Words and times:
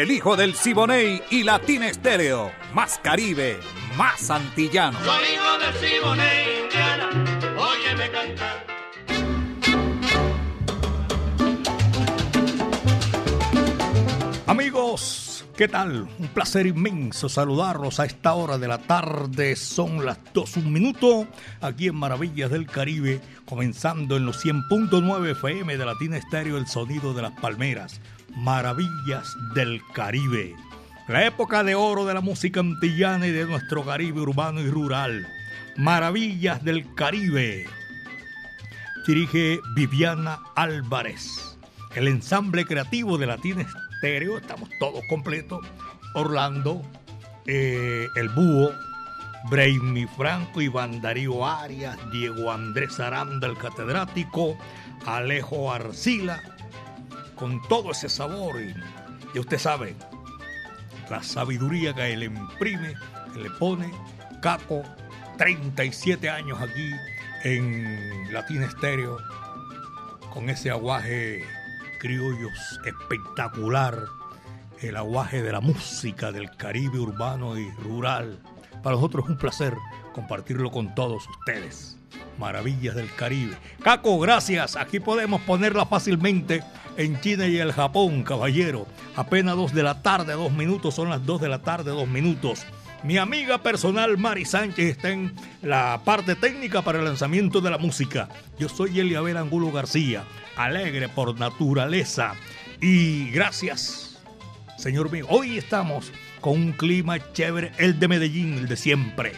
El 0.00 0.10
hijo 0.12 0.34
del 0.34 0.54
Siboney 0.54 1.22
y 1.28 1.42
Latina 1.42 1.86
Estéreo. 1.86 2.50
Más 2.72 2.98
Caribe, 3.02 3.60
más 3.98 4.30
antillano. 4.30 4.98
Soy 5.04 5.24
hijo 5.34 5.58
del 5.58 5.74
Siboney, 5.74 6.62
Indiana. 6.62 7.10
Óyeme 7.58 8.10
cantar. 8.10 8.66
Amigos, 14.46 15.44
¿qué 15.54 15.68
tal? 15.68 16.08
Un 16.18 16.28
placer 16.28 16.66
inmenso 16.66 17.28
saludarlos 17.28 18.00
a 18.00 18.06
esta 18.06 18.32
hora 18.32 18.56
de 18.56 18.68
la 18.68 18.78
tarde. 18.78 19.54
Son 19.54 20.06
las 20.06 20.18
2 20.32 20.56
un 20.56 20.72
minuto 20.72 21.26
aquí 21.60 21.88
en 21.88 21.96
Maravillas 21.96 22.50
del 22.50 22.66
Caribe, 22.66 23.20
comenzando 23.44 24.16
en 24.16 24.24
los 24.24 24.42
100.9 24.42 25.32
FM 25.32 25.76
de 25.76 25.84
Latina 25.84 26.16
Estéreo, 26.16 26.56
el 26.56 26.68
sonido 26.68 27.12
de 27.12 27.20
las 27.20 27.38
palmeras. 27.38 28.00
Maravillas 28.36 29.36
del 29.54 29.80
Caribe. 29.92 30.54
La 31.08 31.26
época 31.26 31.64
de 31.64 31.74
oro 31.74 32.04
de 32.06 32.14
la 32.14 32.20
música 32.20 32.60
antillana 32.60 33.26
y 33.26 33.30
de 33.30 33.46
nuestro 33.46 33.84
Caribe 33.84 34.20
urbano 34.20 34.60
y 34.60 34.70
rural. 34.70 35.26
Maravillas 35.76 36.62
del 36.64 36.94
Caribe. 36.94 37.66
Dirige 39.06 39.58
Viviana 39.74 40.38
Álvarez. 40.54 41.58
El 41.96 42.06
ensamble 42.06 42.64
creativo 42.64 43.18
de 43.18 43.26
Latina 43.26 43.62
Estéreo, 43.62 44.38
estamos 44.38 44.68
todos 44.78 45.02
completos. 45.08 45.66
Orlando, 46.14 46.82
eh, 47.46 48.06
El 48.14 48.28
Búho, 48.28 48.70
Brainy 49.50 50.06
Franco, 50.16 50.60
Iván 50.60 51.00
Darío 51.00 51.44
Arias, 51.44 51.98
Diego 52.12 52.52
Andrés 52.52 53.00
Aranda, 53.00 53.48
el 53.48 53.56
catedrático, 53.56 54.56
Alejo 55.06 55.72
Arcila, 55.72 56.40
con 57.40 57.60
todo 57.62 57.90
ese 57.90 58.10
sabor 58.10 58.60
y, 58.60 58.74
y 59.34 59.38
usted 59.38 59.58
sabe, 59.58 59.96
la 61.08 61.22
sabiduría 61.22 61.94
que 61.94 62.12
él 62.12 62.22
imprime, 62.22 62.94
que 63.32 63.40
le 63.40 63.50
pone 63.52 63.90
Caco, 64.42 64.82
37 65.38 66.28
años 66.28 66.60
aquí 66.60 66.90
en 67.44 68.32
Latina 68.32 68.66
Estéreo, 68.66 69.16
con 70.34 70.50
ese 70.50 70.70
aguaje 70.70 71.42
criollos 71.98 72.78
espectacular, 72.84 73.98
el 74.80 74.96
aguaje 74.96 75.42
de 75.42 75.52
la 75.52 75.60
música 75.60 76.32
del 76.32 76.54
Caribe 76.56 76.98
urbano 76.98 77.58
y 77.58 77.70
rural. 77.72 78.38
Para 78.82 78.96
nosotros 78.96 79.24
es 79.24 79.30
un 79.30 79.38
placer 79.38 79.74
compartirlo 80.12 80.70
con 80.70 80.94
todos 80.94 81.28
ustedes. 81.28 81.96
Maravillas 82.38 82.94
del 82.94 83.12
Caribe. 83.14 83.56
Caco, 83.82 84.18
gracias. 84.18 84.76
Aquí 84.76 85.00
podemos 85.00 85.40
ponerla 85.42 85.86
fácilmente 85.86 86.62
en 86.96 87.20
China 87.20 87.46
y 87.46 87.58
el 87.58 87.72
Japón, 87.72 88.22
caballero. 88.22 88.86
Apenas 89.16 89.56
dos 89.56 89.74
de 89.74 89.82
la 89.82 90.02
tarde, 90.02 90.32
dos 90.34 90.52
minutos, 90.52 90.94
son 90.94 91.10
las 91.10 91.24
dos 91.24 91.40
de 91.40 91.48
la 91.48 91.62
tarde, 91.62 91.90
dos 91.90 92.08
minutos. 92.08 92.66
Mi 93.02 93.16
amiga 93.16 93.62
personal 93.62 94.18
Mari 94.18 94.44
Sánchez 94.44 94.96
está 94.96 95.10
en 95.10 95.34
la 95.62 96.02
parte 96.04 96.34
técnica 96.34 96.82
para 96.82 96.98
el 96.98 97.04
lanzamiento 97.04 97.62
de 97.62 97.70
la 97.70 97.78
música. 97.78 98.28
Yo 98.58 98.68
soy 98.68 99.00
Eliabel 99.00 99.38
Angulo 99.38 99.72
García, 99.72 100.24
alegre 100.56 101.08
por 101.08 101.38
naturaleza. 101.38 102.34
Y 102.80 103.30
gracias, 103.30 104.20
señor 104.76 105.10
mío. 105.10 105.26
Hoy 105.30 105.56
estamos 105.56 106.12
con 106.42 106.54
un 106.54 106.72
clima 106.72 107.18
chévere, 107.32 107.72
el 107.78 107.98
de 107.98 108.08
Medellín, 108.08 108.58
el 108.58 108.68
de 108.68 108.76
siempre. 108.76 109.32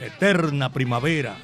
Eterna 0.00 0.72
primavera. 0.72 1.36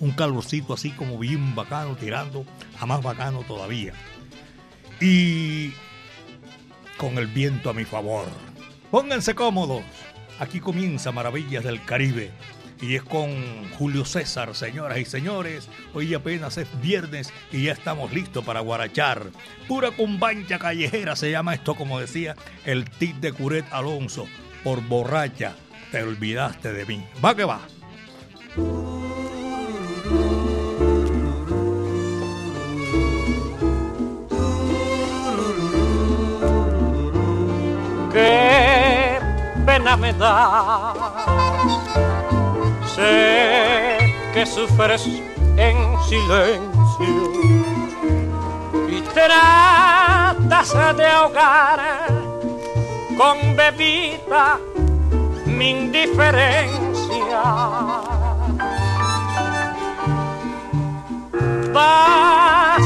Un 0.00 0.12
calorcito 0.12 0.74
así 0.74 0.90
como 0.90 1.18
bien 1.18 1.54
bacano, 1.54 1.96
tirando 1.96 2.44
a 2.78 2.86
más 2.86 3.02
bacano 3.02 3.40
todavía. 3.40 3.92
Y 5.00 5.72
con 6.96 7.18
el 7.18 7.26
viento 7.26 7.70
a 7.70 7.74
mi 7.74 7.84
favor. 7.84 8.26
Pónganse 8.90 9.34
cómodos. 9.34 9.82
Aquí 10.38 10.60
comienza 10.60 11.12
Maravillas 11.12 11.64
del 11.64 11.82
Caribe. 11.84 12.30
Y 12.80 12.94
es 12.94 13.02
con 13.02 13.70
Julio 13.78 14.04
César, 14.04 14.54
señoras 14.54 14.98
y 14.98 15.06
señores. 15.06 15.68
Hoy 15.94 16.12
apenas 16.12 16.58
es 16.58 16.68
viernes 16.82 17.32
y 17.50 17.64
ya 17.64 17.72
estamos 17.72 18.12
listos 18.12 18.44
para 18.44 18.60
guarachar. 18.60 19.30
Pura 19.66 19.92
cumbancha 19.92 20.58
callejera 20.58 21.16
se 21.16 21.30
llama 21.30 21.54
esto, 21.54 21.74
como 21.74 21.98
decía 21.98 22.36
el 22.66 22.88
tit 22.90 23.16
de 23.16 23.32
Curet 23.32 23.64
Alonso. 23.72 24.26
Por 24.62 24.82
borracha, 24.82 25.54
te 25.96 26.02
olvidaste 26.02 26.72
de 26.74 26.84
mí. 26.84 27.02
Va 27.24 27.34
que 27.34 27.44
va. 27.44 27.58
qué 38.12 39.18
pena 39.64 39.96
me 39.96 40.12
da. 40.12 40.92
Sé 42.94 43.96
que 44.34 44.44
sufres 44.44 45.06
en 45.56 45.76
silencio 46.08 47.16
y 48.86 49.00
tratas 49.14 50.96
de 50.98 51.06
ahogar 51.06 51.80
con 53.16 53.56
bebida 53.56 54.58
mi 55.46 55.70
indiferencia. 55.70 57.42
Vas 61.72 62.84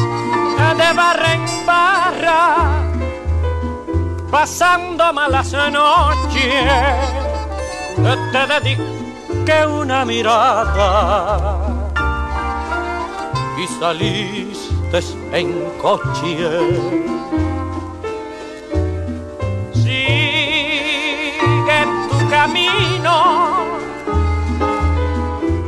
de 0.78 0.93
barra 0.93 1.32
en 1.34 1.66
barra 1.66 2.81
pasando 4.31 5.12
malas 5.12 5.53
noches, 5.53 6.65
te 8.32 8.47
dediqué 8.47 9.66
una 9.66 10.04
mirada 10.04 11.59
y 13.59 13.66
saliste 13.66 15.00
en 15.32 15.49
coche. 15.82 17.19
Camino, 22.41 23.17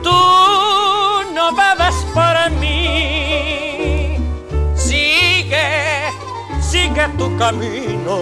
tú 0.02 0.20
no 1.34 1.52
bebes 1.54 1.96
por 2.14 2.50
mí, 2.60 4.16
sigue, 4.74 6.08
sigue 6.62 7.08
tu 7.18 7.36
camino 7.36 8.16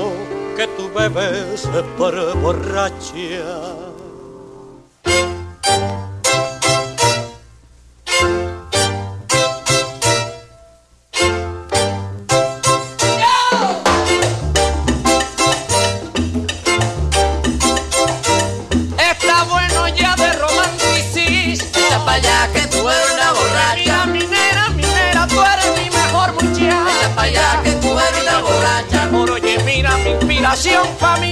que 0.56 0.66
tú 0.76 0.90
bebes 0.92 1.68
por 1.96 2.14
borracha. 2.40 3.89
Mi 30.60 30.66
inspiración 30.66 30.96
pa' 30.98 31.29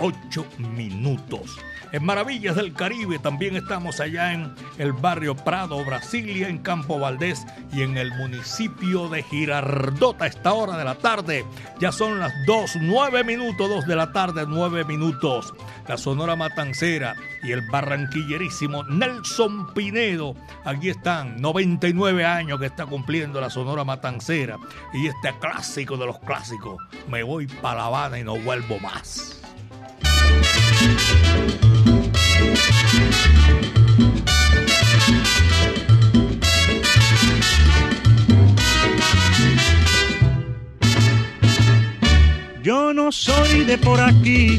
8 0.00 0.46
minutos. 0.58 1.58
En 1.94 2.04
Maravillas 2.04 2.56
del 2.56 2.72
Caribe 2.72 3.20
también 3.20 3.54
estamos 3.54 4.00
allá 4.00 4.32
en 4.32 4.52
el 4.78 4.92
barrio 4.92 5.36
Prado, 5.36 5.84
Brasilia, 5.84 6.48
en 6.48 6.58
Campo 6.58 6.98
Valdés 6.98 7.46
y 7.72 7.82
en 7.82 7.96
el 7.96 8.10
municipio 8.10 9.08
de 9.08 9.22
Girardota 9.22 10.24
a 10.24 10.26
esta 10.26 10.54
hora 10.54 10.76
de 10.76 10.84
la 10.84 10.96
tarde. 10.96 11.44
Ya 11.78 11.92
son 11.92 12.18
las 12.18 12.32
2, 12.46 12.78
9 12.80 13.22
minutos, 13.22 13.68
2 13.68 13.86
de 13.86 13.94
la 13.94 14.12
tarde, 14.12 14.44
9 14.44 14.84
minutos. 14.84 15.54
La 15.86 15.96
Sonora 15.96 16.34
Matancera 16.34 17.14
y 17.44 17.52
el 17.52 17.62
barranquillerísimo 17.70 18.82
Nelson 18.84 19.72
Pinedo. 19.72 20.34
Aquí 20.64 20.88
están, 20.88 21.40
99 21.40 22.24
años 22.24 22.58
que 22.58 22.66
está 22.66 22.86
cumpliendo 22.86 23.40
la 23.40 23.50
Sonora 23.50 23.84
Matancera. 23.84 24.58
Y 24.94 25.06
este 25.06 25.32
clásico 25.38 25.96
de 25.96 26.06
los 26.06 26.18
clásicos, 26.18 26.82
me 27.08 27.22
voy 27.22 27.46
para 27.46 27.76
La 27.76 27.86
Habana 27.86 28.18
y 28.18 28.24
no 28.24 28.36
vuelvo 28.36 28.80
más. 28.80 29.43
Yo 42.64 42.94
no 42.94 43.12
soy 43.12 43.64
de 43.64 43.76
por 43.76 44.00
aquí, 44.00 44.58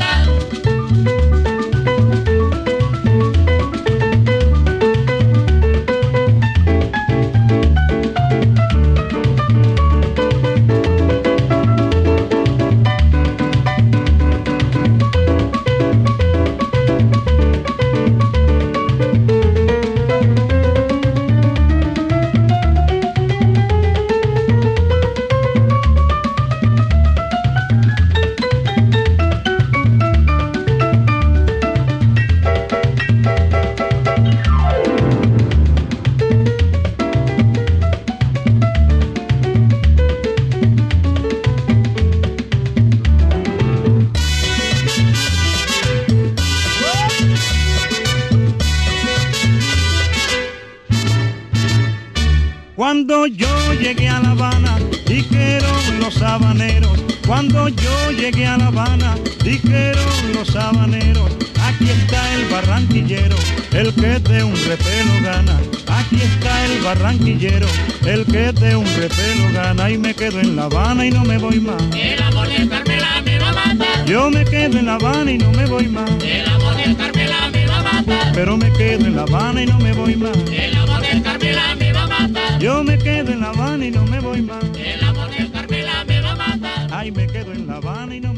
Los 59.63 60.55
habaneros. 60.55 61.31
Aquí 61.63 61.89
está 61.89 62.33
el 62.33 62.45
barranquillero, 62.49 63.35
el 63.73 63.93
que 63.93 64.19
de 64.19 64.43
un 64.43 64.55
repelo 64.55 65.13
gana. 65.23 65.59
Aquí 65.87 66.17
está 66.21 66.65
el 66.65 66.81
barranquillero, 66.81 67.67
el 68.05 68.25
que 68.25 68.51
de 68.51 68.75
un 68.75 68.85
repelo 68.85 69.53
gana. 69.53 69.89
Y 69.89 69.97
me 69.97 70.13
quedo 70.13 70.39
en 70.39 70.55
La 70.55 70.63
Habana 70.63 71.05
y 71.05 71.11
no 71.11 71.23
me 71.23 71.37
voy 71.37 71.59
más. 71.59 71.81
El 71.95 72.21
amor 72.21 72.47
de 72.47 72.67
Carmela 72.67 73.21
me 73.23 73.39
va 73.39 73.49
a 73.49 73.53
matar. 73.53 74.05
Yo 74.05 74.29
me 74.29 74.43
quedo 74.45 74.79
en 74.79 74.85
La 74.85 74.95
Habana 74.95 75.31
y 75.31 75.37
no 75.37 75.51
me 75.51 75.65
voy 75.65 75.87
más. 75.87 76.09
El 76.23 76.49
amor 76.49 76.75
de 76.75 76.95
Carmela 76.95 77.49
me 77.51 77.67
va 77.67 77.79
a 77.79 77.83
matar. 77.83 78.31
Pero 78.33 78.57
me 78.57 78.71
quedo 78.73 79.05
en 79.05 79.15
La 79.15 79.21
Habana 79.23 79.63
y 79.63 79.65
no 79.67 79.79
me 79.79 79.93
voy 79.93 80.15
más. 80.15 80.37
El 80.51 80.75
amor 80.75 81.01
de 81.01 81.21
Carmela 81.21 81.75
me 81.75 81.93
va 81.93 82.03
a 82.03 82.07
matar. 82.07 82.59
Yo 82.59 82.83
me 82.83 82.97
quedo 82.97 83.31
en 83.31 83.39
La 83.41 83.49
Habana 83.49 83.85
y 83.85 83.91
no 83.91 84.05
me 84.05 84.19
voy 84.19 84.41
más. 84.41 84.63
El 84.75 85.03
amor 85.03 85.29
de 85.29 85.49
Carmela 85.51 86.03
me 86.05 86.21
va 86.21 86.31
a 86.31 86.35
matar. 86.35 86.87
Ay, 86.91 87.11
me 87.11 87.27
quedo 87.27 87.53
en 87.53 87.67
La 87.67 87.75
Habana 87.75 88.15
y 88.15 88.19
no 88.19 88.30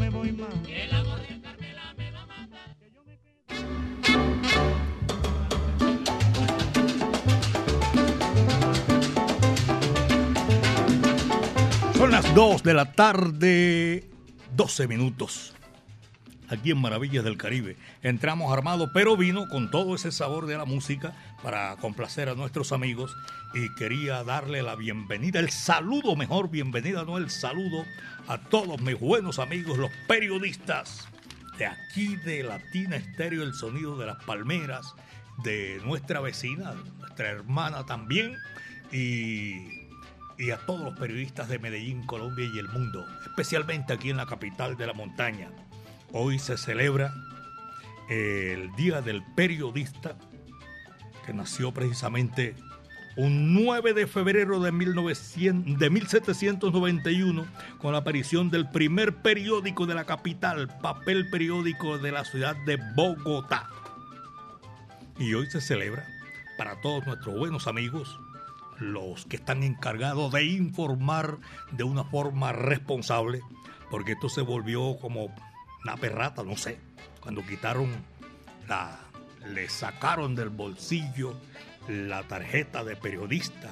las 12.13 12.35
2 12.35 12.61
de 12.61 12.75
la 12.75 12.91
tarde, 12.91 14.07
12 14.55 14.87
minutos. 14.87 15.55
Aquí 16.47 16.69
en 16.69 16.77
Maravillas 16.77 17.23
del 17.23 17.37
Caribe. 17.37 17.75
Entramos 18.03 18.53
armados, 18.53 18.91
pero 18.93 19.17
vino 19.17 19.47
con 19.49 19.71
todo 19.71 19.95
ese 19.95 20.11
sabor 20.11 20.45
de 20.45 20.55
la 20.55 20.65
música 20.65 21.15
para 21.41 21.75
complacer 21.77 22.29
a 22.29 22.35
nuestros 22.35 22.71
amigos. 22.71 23.15
Y 23.55 23.73
quería 23.73 24.23
darle 24.23 24.61
la 24.61 24.75
bienvenida, 24.75 25.39
el 25.39 25.49
saludo, 25.49 26.15
mejor 26.15 26.51
bienvenida, 26.51 27.03
no 27.03 27.17
el 27.17 27.31
saludo, 27.31 27.83
a 28.27 28.37
todos 28.37 28.79
mis 28.79 28.99
buenos 28.99 29.39
amigos, 29.39 29.79
los 29.79 29.89
periodistas 30.07 31.07
de 31.57 31.65
aquí 31.65 32.15
de 32.17 32.43
Latina 32.43 32.95
Estéreo, 32.95 33.41
el 33.41 33.55
sonido 33.55 33.97
de 33.97 34.05
las 34.05 34.23
palmeras, 34.23 34.93
de 35.43 35.81
nuestra 35.83 36.19
vecina, 36.19 36.75
nuestra 36.99 37.29
hermana 37.29 37.87
también. 37.87 38.37
Y 38.91 39.82
y 40.37 40.51
a 40.51 40.57
todos 40.65 40.81
los 40.81 40.97
periodistas 40.97 41.47
de 41.49 41.59
Medellín, 41.59 42.05
Colombia 42.05 42.49
y 42.53 42.59
el 42.59 42.67
mundo, 42.69 43.05
especialmente 43.25 43.93
aquí 43.93 44.09
en 44.09 44.17
la 44.17 44.25
capital 44.25 44.77
de 44.77 44.87
la 44.87 44.93
montaña. 44.93 45.49
Hoy 46.11 46.39
se 46.39 46.57
celebra 46.57 47.13
el 48.09 48.71
Día 48.75 49.01
del 49.01 49.23
Periodista, 49.35 50.15
que 51.25 51.33
nació 51.33 51.73
precisamente 51.73 52.55
un 53.15 53.53
9 53.53 53.93
de 53.93 54.07
febrero 54.07 54.59
de, 54.59 54.71
1900, 54.71 55.77
de 55.77 55.89
1791 55.89 57.45
con 57.79 57.91
la 57.91 57.99
aparición 57.99 58.49
del 58.49 58.69
primer 58.69 59.15
periódico 59.17 59.85
de 59.85 59.93
la 59.93 60.05
capital, 60.05 60.67
papel 60.81 61.29
periódico 61.29 61.97
de 61.99 62.11
la 62.11 62.25
ciudad 62.25 62.55
de 62.65 62.79
Bogotá. 62.95 63.69
Y 65.19 65.33
hoy 65.35 65.45
se 65.49 65.61
celebra 65.61 66.07
para 66.57 66.81
todos 66.81 67.05
nuestros 67.05 67.37
buenos 67.37 67.67
amigos, 67.67 68.19
los 68.91 69.25
que 69.25 69.37
están 69.37 69.63
encargados 69.63 70.31
de 70.31 70.43
informar 70.45 71.37
de 71.71 71.83
una 71.83 72.03
forma 72.03 72.51
responsable, 72.51 73.41
porque 73.89 74.13
esto 74.13 74.29
se 74.29 74.41
volvió 74.41 74.97
como 74.97 75.33
una 75.83 75.97
perrata, 75.97 76.43
no 76.43 76.57
sé, 76.57 76.79
cuando 77.19 77.45
quitaron 77.45 77.89
la, 78.67 78.99
le 79.53 79.69
sacaron 79.69 80.35
del 80.35 80.49
bolsillo 80.49 81.35
la 81.87 82.23
tarjeta 82.23 82.83
de 82.83 82.95
periodista, 82.95 83.69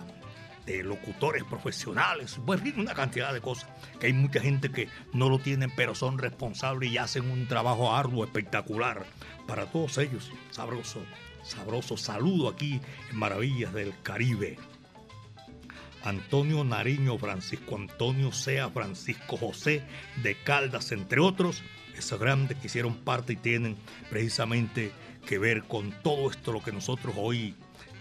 de 0.66 0.84
locutores 0.84 1.44
profesionales, 1.44 2.40
pues 2.46 2.62
una 2.78 2.94
cantidad 2.94 3.34
de 3.34 3.42
cosas, 3.42 3.70
que 4.00 4.08
hay 4.08 4.14
mucha 4.14 4.42
gente 4.42 4.72
que 4.72 4.90
no 5.14 5.30
lo 5.30 5.40
tienen, 5.40 5.72
pero 5.76 5.96
son 5.96 6.18
responsables 6.18 6.92
y 6.92 6.98
hacen 6.98 7.30
un 7.30 7.48
trabajo 7.48 7.94
arduo, 7.94 8.24
espectacular. 8.24 9.06
Para 9.48 9.66
todos 9.66 9.98
ellos, 9.98 10.32
sabroso, 10.52 11.02
sabroso 11.44 11.98
saludo 11.98 12.50
aquí 12.50 12.80
en 13.10 13.18
Maravillas 13.18 13.74
del 13.74 13.94
Caribe. 14.04 14.58
Antonio 16.04 16.64
Nariño, 16.64 17.18
Francisco 17.18 17.76
Antonio 17.76 18.32
Sea, 18.32 18.70
Francisco 18.70 19.38
José 19.38 19.84
de 20.24 20.36
Caldas, 20.36 20.92
entre 20.92 21.20
otros, 21.22 21.64
esos 21.96 22.20
grandes 22.20 22.58
que 22.58 22.68
hicieron 22.68 22.96
parte 22.96 23.34
y 23.34 23.36
tienen 23.36 23.78
precisamente 24.10 24.92
que 25.26 25.38
ver 25.38 25.64
con 25.64 25.92
todo 26.02 26.32
esto 26.32 26.52
lo 26.52 26.64
que 26.64 26.72
nosotros 26.72 27.14
hoy 27.18 27.56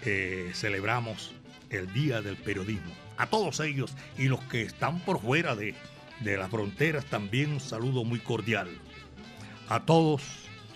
eh, 0.05 0.51
celebramos 0.55 1.33
el 1.69 1.93
Día 1.93 2.23
del 2.23 2.37
Periodismo. 2.37 2.93
A 3.19 3.27
todos 3.27 3.61
ellos 3.61 3.95
y 4.17 4.29
los 4.29 4.41
que 4.45 4.63
están 4.63 5.01
por 5.01 5.21
fuera 5.21 5.55
de, 5.55 5.75
de 6.21 6.37
las 6.37 6.51
fronteras 6.51 7.05
también 7.07 7.53
un 7.53 7.61
saludo 7.61 8.05
muy 8.05 8.19
cordial. 8.19 8.69
A 9.69 9.85
todos, 9.85 10.23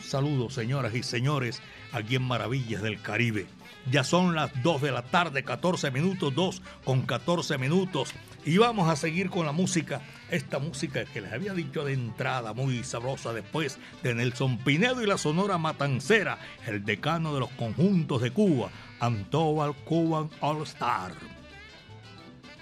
saludos 0.00 0.54
señoras 0.54 0.94
y 0.94 1.02
señores 1.02 1.62
aquí 1.92 2.16
en 2.16 2.22
Maravillas 2.22 2.82
del 2.82 3.00
Caribe. 3.00 3.46
Ya 3.90 4.02
son 4.02 4.34
las 4.34 4.50
2 4.62 4.82
de 4.82 4.92
la 4.92 5.02
tarde, 5.02 5.44
14 5.44 5.90
minutos, 5.90 6.34
2 6.34 6.62
con 6.84 7.02
14 7.02 7.58
minutos. 7.58 8.14
Y 8.44 8.58
vamos 8.58 8.88
a 8.88 8.96
seguir 8.96 9.30
con 9.30 9.46
la 9.46 9.52
música, 9.52 10.02
esta 10.30 10.58
música 10.58 11.04
que 11.04 11.20
les 11.20 11.32
había 11.32 11.54
dicho 11.54 11.84
de 11.84 11.94
entrada, 11.94 12.52
muy 12.52 12.84
sabrosa 12.84 13.32
después 13.32 13.78
de 14.02 14.14
Nelson 14.14 14.58
Pinedo 14.58 15.02
y 15.02 15.06
la 15.06 15.18
Sonora 15.18 15.58
Matancera, 15.58 16.38
el 16.66 16.84
decano 16.84 17.34
de 17.34 17.40
los 17.40 17.50
conjuntos 17.50 18.20
de 18.20 18.30
Cuba, 18.30 18.70
Antobal 19.00 19.74
Cuban 19.84 20.30
All 20.40 20.62
Star. 20.62 21.12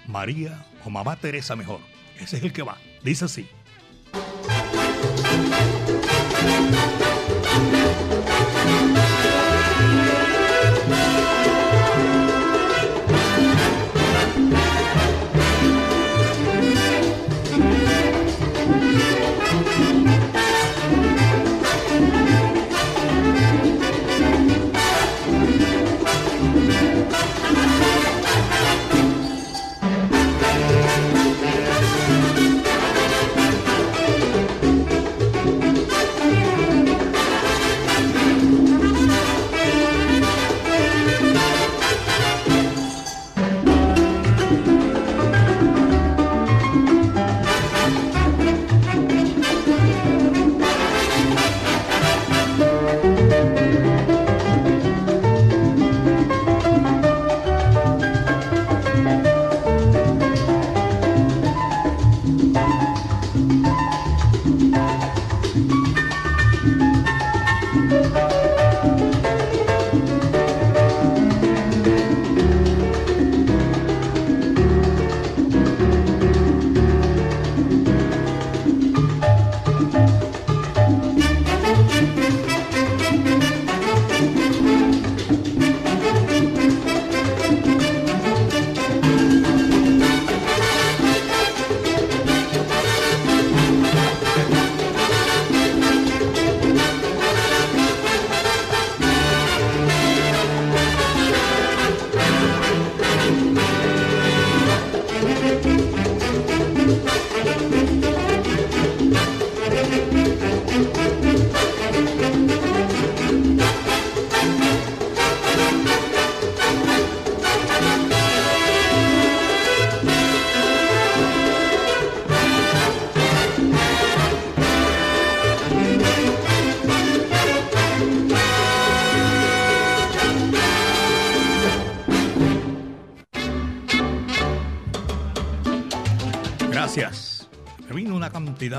María 0.07 0.65
o 0.85 0.89
Mamá 0.89 1.15
Teresa 1.15 1.55
mejor. 1.55 1.79
Ese 2.19 2.37
es 2.37 2.43
el 2.43 2.53
que 2.53 2.63
va. 2.63 2.77
Dice 3.03 3.25
así. 3.25 3.47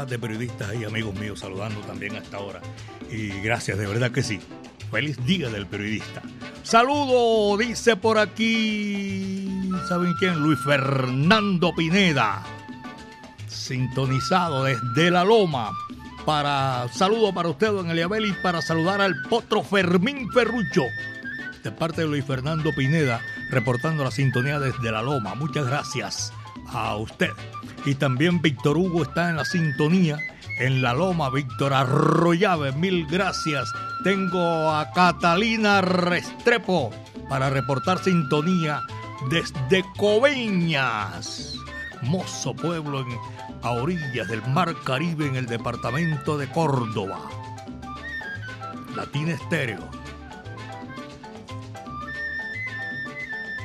De 0.06 0.18
periodistas 0.18 0.74
y 0.74 0.84
amigos 0.84 1.14
míos 1.14 1.40
saludando 1.40 1.80
también 1.80 2.14
a 2.14 2.18
esta 2.18 2.38
hora. 2.38 2.60
Y 3.10 3.28
gracias, 3.40 3.78
de 3.78 3.86
verdad 3.86 4.10
que 4.10 4.22
sí. 4.22 4.40
Feliz 4.90 5.24
día 5.24 5.48
del 5.48 5.66
periodista. 5.66 6.22
Saludo, 6.62 7.56
dice 7.56 7.96
por 7.96 8.18
aquí, 8.18 9.68
¿saben 9.88 10.14
quién? 10.18 10.38
Luis 10.38 10.58
Fernando 10.64 11.74
Pineda. 11.74 12.44
Sintonizado 13.48 14.64
desde 14.64 15.10
La 15.10 15.24
Loma. 15.24 15.72
Para 16.24 16.86
saludo 16.92 17.34
para 17.34 17.48
usted, 17.48 17.68
don 17.68 17.90
Eliabel, 17.90 18.26
y 18.26 18.32
para 18.42 18.62
saludar 18.62 19.00
al 19.00 19.14
potro 19.28 19.62
Fermín 19.62 20.30
Ferrucho. 20.32 20.84
De 21.62 21.72
parte 21.72 22.02
de 22.02 22.08
Luis 22.08 22.24
Fernando 22.24 22.70
Pineda, 22.76 23.20
reportando 23.50 24.04
la 24.04 24.10
sintonía 24.10 24.60
desde 24.60 24.92
La 24.92 25.02
Loma. 25.02 25.34
Muchas 25.34 25.66
gracias 25.66 26.32
a 26.68 26.96
usted. 26.96 27.30
Y 27.84 27.94
también 27.96 28.40
Víctor 28.40 28.78
Hugo 28.78 29.02
está 29.02 29.30
en 29.30 29.36
la 29.36 29.44
sintonía. 29.44 30.18
En 30.58 30.82
la 30.82 30.94
loma, 30.94 31.30
Víctor 31.30 31.74
Arroyave, 31.74 32.72
mil 32.72 33.06
gracias. 33.06 33.70
Tengo 34.04 34.70
a 34.70 34.90
Catalina 34.92 35.80
Restrepo 35.80 36.90
para 37.28 37.50
reportar 37.50 38.02
sintonía 38.02 38.82
desde 39.28 39.84
Coveñas, 39.96 41.56
hermoso 41.94 42.54
pueblo 42.54 43.00
en, 43.00 43.08
a 43.62 43.70
orillas 43.70 44.28
del 44.28 44.42
Mar 44.48 44.74
Caribe 44.84 45.26
en 45.26 45.36
el 45.36 45.46
departamento 45.46 46.38
de 46.38 46.48
Córdoba. 46.48 47.18
Latina 48.94 49.32
Estéreo. 49.32 49.88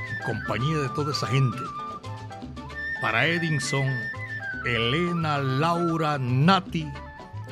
En 0.10 0.26
compañía 0.26 0.78
de 0.78 0.90
toda 0.90 1.12
esa 1.12 1.28
gente 1.28 1.60
para 3.02 3.28
Edinson, 3.28 3.88
Elena, 4.66 5.38
Laura, 5.38 6.18
Nati, 6.18 6.92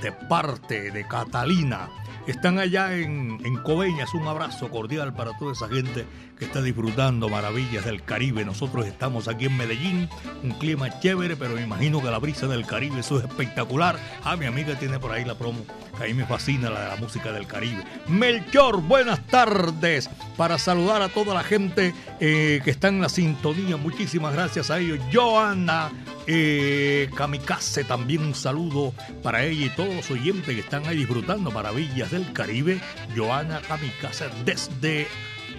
de 0.02 0.12
parte 0.12 0.92
de 0.92 1.08
Catalina. 1.08 1.90
Están 2.28 2.60
allá 2.60 2.96
en, 2.96 3.40
en 3.46 3.56
Coveñas. 3.64 4.14
Un 4.14 4.28
abrazo 4.28 4.70
cordial 4.70 5.14
para 5.14 5.38
toda 5.38 5.54
esa 5.54 5.70
gente 5.70 6.06
que 6.38 6.46
está 6.46 6.62
disfrutando 6.62 7.30
maravillas 7.30 7.86
del 7.86 8.04
Caribe. 8.04 8.46
Nosotros 8.46 8.86
estamos 8.86 9.28
aquí 9.28 9.46
en 9.46 9.58
Medellín, 9.58 10.10
un 10.44 10.52
clima 10.52 11.00
chévere, 11.00 11.36
pero 11.36 11.56
me 11.56 11.64
imagino 11.64 12.02
que 12.02 12.10
la 12.10 12.20
brisa 12.20 12.48
del 12.48 12.66
Caribe, 12.66 13.00
eso 13.00 13.18
es 13.18 13.26
espectacular. 13.26 13.98
Ah, 14.24 14.36
mi 14.36 14.46
amiga 14.46 14.78
tiene 14.78 15.00
por 15.00 15.12
ahí 15.12 15.26
la 15.26 15.36
promo, 15.36 15.66
que 15.98 16.12
a 16.12 16.14
me 16.14 16.26
fascina 16.26 16.70
la 16.70 16.96
música 17.00 17.32
del 17.32 17.48
Caribe. 17.48 17.84
Melchor, 18.08 18.82
buenas 18.82 19.26
tardes. 19.28 20.10
Para 20.36 20.58
saludar 20.60 21.02
a 21.02 21.10
toda 21.10 21.34
la 21.34 21.44
gente 21.44 21.94
eh, 22.20 22.62
que 22.64 22.70
está 22.70 22.90
en 22.90 23.02
la 23.02 23.10
sintonía, 23.10 23.78
muchísimas 23.78 24.34
gracias 24.34 24.70
a 24.70 24.80
ellos. 24.80 25.00
Joana 25.12 25.92
eh, 26.28 27.10
Kamikaze, 27.16 27.84
también 27.84 28.22
un 28.22 28.36
saludo 28.36 28.94
para 29.24 29.44
ella 29.44 29.66
y 29.66 29.70
todos 29.70 29.96
los 29.96 30.12
oyentes 30.12 30.54
que 30.54 30.60
están 30.60 30.86
ahí 30.86 30.98
disfrutando 30.98 31.50
maravillas 31.52 32.12
del 32.12 32.32
Caribe. 32.34 32.80
Joana 33.16 33.62
Kamikaze 33.62 34.26
desde 34.46 35.08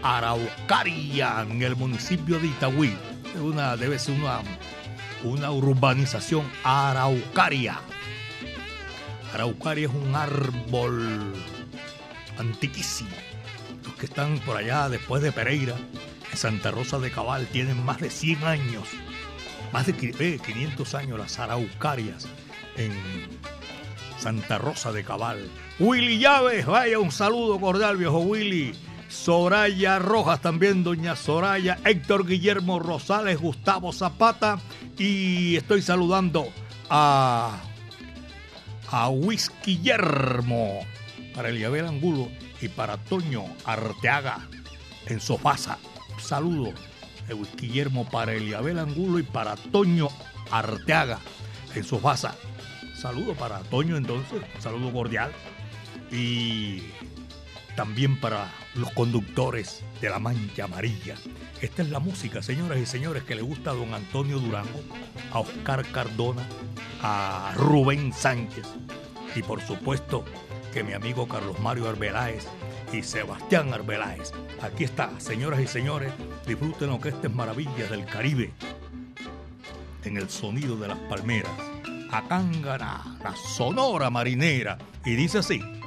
Araucaria, 0.02 1.46
en 1.48 1.62
el 1.62 1.76
municipio 1.76 2.38
de 2.38 2.48
Itagüí. 2.48 2.96
Una, 3.40 3.76
debe 3.76 3.98
ser 3.98 4.14
una, 4.14 4.40
una 5.22 5.50
urbanización 5.50 6.50
araucaria. 6.64 7.80
Araucaria 9.34 9.88
es 9.88 9.94
un 9.94 10.14
árbol 10.14 11.34
antiquísimo. 12.38 13.10
Los 13.84 13.94
que 13.94 14.06
están 14.06 14.38
por 14.40 14.56
allá 14.56 14.88
después 14.88 15.22
de 15.22 15.32
Pereira, 15.32 15.76
en 16.30 16.36
Santa 16.36 16.70
Rosa 16.70 16.98
de 16.98 17.10
Cabal, 17.10 17.46
tienen 17.46 17.84
más 17.84 18.00
de 18.00 18.10
100 18.10 18.44
años, 18.44 18.88
más 19.72 19.86
de 19.86 19.94
500 19.94 20.94
años 20.94 21.18
las 21.18 21.38
araucarias 21.38 22.26
en 22.76 22.92
Santa 24.18 24.58
Rosa 24.58 24.92
de 24.92 25.04
Cabal. 25.04 25.48
Willy 25.78 26.18
Llaves, 26.18 26.66
vaya 26.66 26.98
un 26.98 27.12
saludo 27.12 27.60
cordial, 27.60 27.96
viejo 27.96 28.18
Willy. 28.18 28.74
Soraya 29.08 29.98
Rojas 29.98 30.40
también, 30.40 30.84
doña 30.84 31.16
Soraya, 31.16 31.78
Héctor 31.84 32.26
Guillermo 32.26 32.78
Rosales, 32.78 33.38
Gustavo 33.38 33.92
Zapata 33.92 34.58
y 34.98 35.56
estoy 35.56 35.82
saludando 35.82 36.48
a, 36.90 37.58
a 38.90 39.08
Whisky 39.08 39.76
Guillermo 39.76 40.80
para 41.34 41.48
Eliabel 41.48 41.86
Angulo 41.86 42.28
y 42.60 42.68
para 42.68 42.98
Toño 42.98 43.44
Arteaga 43.64 44.46
en 45.06 45.20
Sofasa. 45.20 45.78
Saludo 46.20 46.72
de 47.26 47.34
Guillermo 47.56 48.08
para 48.08 48.34
Eliabel 48.34 48.78
Angulo 48.78 49.18
y 49.18 49.22
para 49.22 49.56
Toño 49.56 50.08
Arteaga 50.50 51.18
en 51.74 51.84
Sofasa. 51.84 52.34
Saludo 52.94 53.34
para 53.34 53.60
Toño 53.60 53.96
entonces, 53.96 54.42
saludo 54.58 54.92
cordial. 54.92 55.30
Y 56.10 56.82
también 57.78 58.18
para 58.18 58.50
los 58.74 58.90
conductores 58.90 59.84
de 60.00 60.10
la 60.10 60.18
Mancha 60.18 60.64
Amarilla. 60.64 61.14
Esta 61.60 61.82
es 61.82 61.90
la 61.90 62.00
música, 62.00 62.42
señoras 62.42 62.80
y 62.80 62.86
señores, 62.86 63.22
que 63.22 63.36
le 63.36 63.42
gusta 63.42 63.70
a 63.70 63.74
don 63.74 63.94
Antonio 63.94 64.40
Durango, 64.40 64.80
a 65.30 65.38
Oscar 65.38 65.86
Cardona, 65.92 66.42
a 67.02 67.52
Rubén 67.54 68.12
Sánchez 68.12 68.66
y 69.36 69.44
por 69.44 69.60
supuesto 69.60 70.24
que 70.74 70.82
mi 70.82 70.92
amigo 70.92 71.28
Carlos 71.28 71.60
Mario 71.60 71.88
Arbeláez 71.88 72.48
y 72.92 73.04
Sebastián 73.04 73.72
Arbeláez. 73.72 74.32
Aquí 74.60 74.82
está, 74.82 75.12
señoras 75.20 75.60
y 75.60 75.68
señores, 75.68 76.12
disfruten 76.48 76.88
lo 76.88 77.00
que 77.00 77.10
estas 77.10 77.32
maravillas 77.32 77.90
del 77.90 78.04
Caribe 78.06 78.50
en 80.02 80.16
el 80.16 80.28
sonido 80.28 80.74
de 80.74 80.88
las 80.88 80.98
palmeras. 81.08 81.52
Acángana, 82.10 83.16
la 83.22 83.36
sonora 83.36 84.10
marinera. 84.10 84.78
Y 85.04 85.14
dice 85.14 85.38
así. 85.38 85.77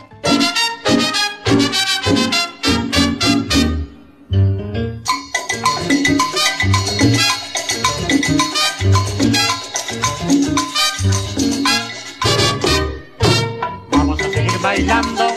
Bailando, 14.71 15.27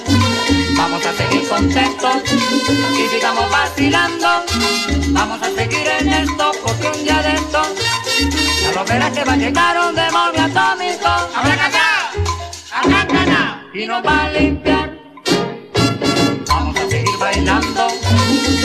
vamos 0.77 1.05
a 1.05 1.13
seguir 1.13 1.49
contentos 1.49 2.17
y 2.97 3.09
sigamos 3.09 3.51
vacilando. 3.51 4.29
Vamos 5.09 5.43
a 5.43 5.47
seguir 5.47 5.89
en 5.99 6.09
esto 6.09 6.53
porque 6.63 6.87
un 6.87 7.05
día 7.05 7.21
de 7.21 7.35
esto 7.35 7.63
ya 8.63 8.73
lo 8.73 8.85
verás 8.85 9.11
que 9.11 9.25
va 9.25 9.33
a 9.33 9.37
llegar 9.37 9.77
un 9.89 9.95
demonio 9.97 10.41
atómico. 10.41 11.09
¡Abracadá! 11.35 11.89
¡Abracadá! 12.81 13.63
Y 13.75 13.87
nos 13.87 14.07
va 14.07 14.25
a 14.27 14.31
limpiar. 14.31 14.89
Vamos 16.49 16.77
a 16.77 16.89
seguir 16.89 17.19
bailando, 17.19 17.89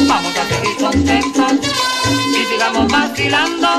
vamos 0.08 0.34
a 0.38 0.44
seguir 0.52 0.76
contentos 0.78 1.52
y 2.40 2.46
sigamos 2.46 2.88
vacilando. 2.92 3.70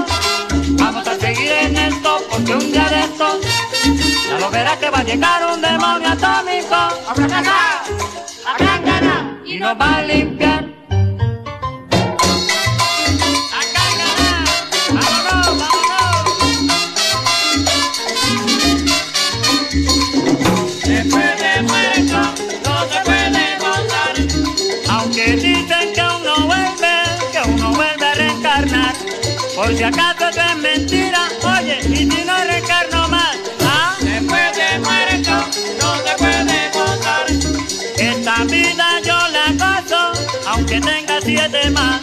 Vamos 0.71 1.07
a 1.07 1.15
seguir 1.21 1.53
en 1.53 1.77
esto 1.77 2.19
porque 2.31 2.53
un 2.53 2.73
día 2.73 2.89
de 2.89 3.01
esto 3.01 3.50
verás 4.61 4.77
que 4.77 4.91
va 4.91 4.99
a 4.99 5.05
llegar 5.05 5.41
un 5.55 5.63
demonio 5.63 6.09
atómico. 6.11 6.75
¡Abracadá! 7.09 7.83
¡Abracadá! 8.47 9.17
Y 9.47 9.59
nos 9.59 9.81
va 9.81 9.97
a 9.97 10.03
limpiar. 10.03 10.65
¡Abracadá! 13.59 14.45
¡Vámonos, 14.97 15.47
vámonos! 15.61 16.25
Después 20.85 21.31
de 21.41 21.51
tenga 40.81 41.21
siete 41.23 41.71
más. 41.71 42.01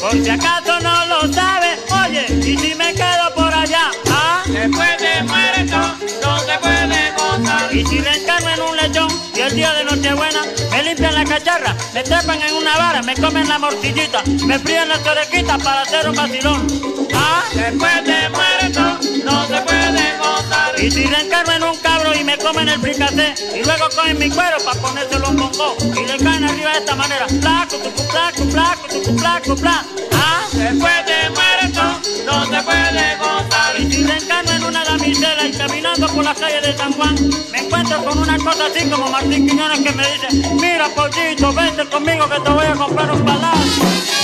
Por 0.00 0.12
si 0.12 0.30
acaso 0.30 0.80
no 0.80 1.06
lo 1.06 1.32
sabes, 1.32 1.78
oye, 2.04 2.26
y 2.30 2.56
si 2.56 2.74
me 2.74 2.94
quedo 2.94 3.34
por 3.34 3.52
allá, 3.52 3.90
¿ah? 4.10 4.42
Después 4.46 4.98
de 4.98 5.22
muerto 5.24 5.78
no 6.22 6.38
se 6.40 6.58
puede 6.58 7.12
gozar. 7.12 7.74
Y 7.74 7.84
si 7.86 8.00
reencarno 8.00 8.48
en 8.50 8.62
un 8.62 8.76
lechón 8.76 9.08
y 9.34 9.40
el 9.40 9.54
día 9.54 9.72
de 9.72 9.84
Nochebuena 9.84 10.42
me 10.70 10.82
limpian 10.82 11.14
la 11.14 11.24
cacharra, 11.24 11.76
me 11.94 12.02
trepan 12.02 12.40
en 12.42 12.54
una 12.54 12.76
vara, 12.76 13.02
me 13.02 13.14
comen 13.14 13.48
la 13.48 13.58
morcillita, 13.58 14.22
me 14.46 14.58
fríen 14.58 14.88
las 14.88 15.06
orejitas 15.06 15.62
para 15.62 15.82
hacer 15.82 16.08
un 16.08 16.16
vacilón. 16.16 16.99
¿Ah? 17.20 17.44
Después 17.54 18.04
de 18.04 18.28
muerto 18.30 18.98
no 19.24 19.46
se 19.46 19.60
puede 19.62 20.18
gozar. 20.18 20.80
Y 20.82 20.90
si 20.90 21.04
reencarno 21.04 21.52
en 21.52 21.62
un 21.62 21.76
cabro 21.78 22.14
y 22.14 22.24
me 22.24 22.38
comen 22.38 22.68
el 22.68 22.80
fricacé 22.80 23.34
y 23.54 23.62
luego 23.64 23.88
cogen 23.94 24.18
mi 24.18 24.30
cuero 24.30 24.56
para 24.64 24.80
ponérselo 24.80 25.28
en 25.28 25.36
bongo 25.36 25.76
y 25.82 26.06
le 26.06 26.16
caen 26.16 26.44
arriba 26.44 26.72
de 26.72 26.78
esta 26.78 26.96
manera. 26.96 27.26
Placo, 27.26 27.76
tucu, 27.76 28.08
placo, 28.08 28.44
placo, 28.50 28.88
tucu, 28.88 29.16
placo, 29.16 29.56
placo. 29.56 29.88
¿Ah? 30.12 30.46
Después 30.52 31.06
de 31.06 31.30
muerto 31.30 31.82
no 32.24 32.44
se 32.46 32.62
puede 32.62 33.16
gozar. 33.16 33.80
Y 33.80 33.92
si 33.92 34.04
reencarno 34.04 34.50
en 34.52 34.64
una 34.64 34.84
damisela 34.84 35.46
y 35.46 35.52
caminando 35.52 36.06
por 36.08 36.24
las 36.24 36.38
calles 36.38 36.62
de 36.62 36.76
San 36.76 36.92
Juan, 36.92 37.16
me 37.52 37.58
encuentro 37.58 38.04
con 38.04 38.18
una 38.18 38.38
cosa 38.38 38.66
así 38.66 38.88
como 38.88 39.08
Martín 39.10 39.46
Quiñones 39.46 39.80
que 39.80 39.92
me 39.92 40.04
dice, 40.12 40.48
mira 40.60 40.88
pollito, 40.94 41.52
vente 41.52 41.84
conmigo 41.86 42.28
que 42.28 42.40
te 42.40 42.50
voy 42.50 42.66
a 42.66 42.74
comprar 42.74 43.10
un 43.12 43.24
palacio. 43.24 44.19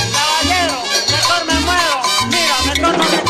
Mejor 2.78 2.98
no 2.98 3.25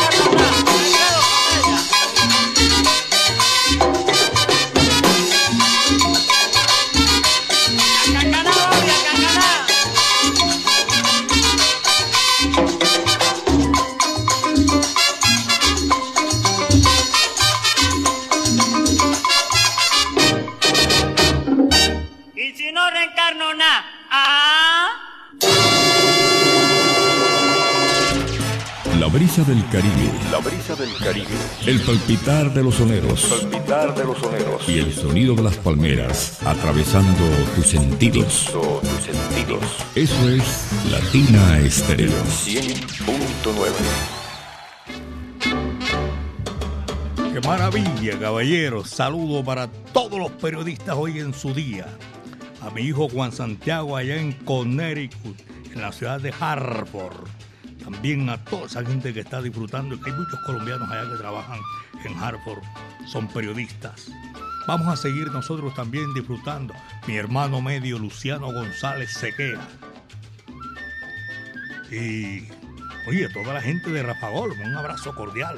brisa 29.17 29.43
del 29.45 29.67
Caribe. 29.69 30.11
La 30.31 30.37
brisa 30.37 30.75
del 30.75 30.95
Caribe. 30.99 31.33
El 31.65 31.81
palpitar 31.81 32.53
de 32.53 32.61
los 32.61 32.75
soneros. 32.75 33.23
palpitar 33.23 33.95
de 33.95 34.03
los 34.03 34.19
soneros. 34.19 34.69
Y 34.69 34.77
el 34.77 34.93
sonido 34.93 35.33
de 35.33 35.41
las 35.41 35.57
palmeras 35.57 36.37
atravesando 36.45 37.23
tus 37.55 37.65
sentidos. 37.65 38.51
tus 38.51 39.03
sentidos. 39.03 39.63
Eso 39.95 40.29
es 40.29 40.67
Latina 40.91 41.57
Estéreo. 41.61 42.11
100.9. 42.11 43.71
maravilla, 47.43 48.19
caballeros. 48.19 48.91
Saludo 48.91 49.43
para 49.43 49.67
todos 49.93 50.19
los 50.19 50.29
periodistas 50.33 50.95
hoy 50.95 51.21
en 51.21 51.33
su 51.33 51.55
día. 51.55 51.87
A 52.61 52.69
mi 52.69 52.81
hijo 52.81 53.09
Juan 53.09 53.31
Santiago 53.31 53.97
allá 53.97 54.17
en 54.17 54.33
Connecticut, 54.33 55.41
en 55.73 55.81
la 55.81 55.91
ciudad 55.91 56.21
de 56.21 56.31
Hartford. 56.39 57.46
También 57.89 58.29
a 58.29 58.43
toda 58.43 58.65
esa 58.65 58.83
gente 58.83 59.13
que 59.13 59.21
está 59.21 59.41
disfrutando, 59.41 59.97
que 60.01 60.09
hay 60.09 60.17
muchos 60.17 60.37
colombianos 60.41 60.91
allá 60.91 61.09
que 61.09 61.17
trabajan 61.17 61.59
en 62.03 62.17
Hartford, 62.17 62.61
son 63.05 63.29
periodistas. 63.29 64.11
Vamos 64.67 64.87
a 64.89 64.97
seguir 64.97 65.31
nosotros 65.31 65.73
también 65.73 66.13
disfrutando. 66.13 66.73
Mi 67.07 67.15
hermano 67.15 67.61
medio 67.61 67.97
Luciano 67.97 68.51
González 68.51 69.13
Sequea. 69.13 69.65
Y, 71.89 72.49
oye, 73.07 73.29
toda 73.33 73.53
la 73.53 73.61
gente 73.61 73.89
de 73.89 74.03
Rafa 74.03 74.31
un 74.31 74.75
abrazo 74.75 75.15
cordial 75.15 75.57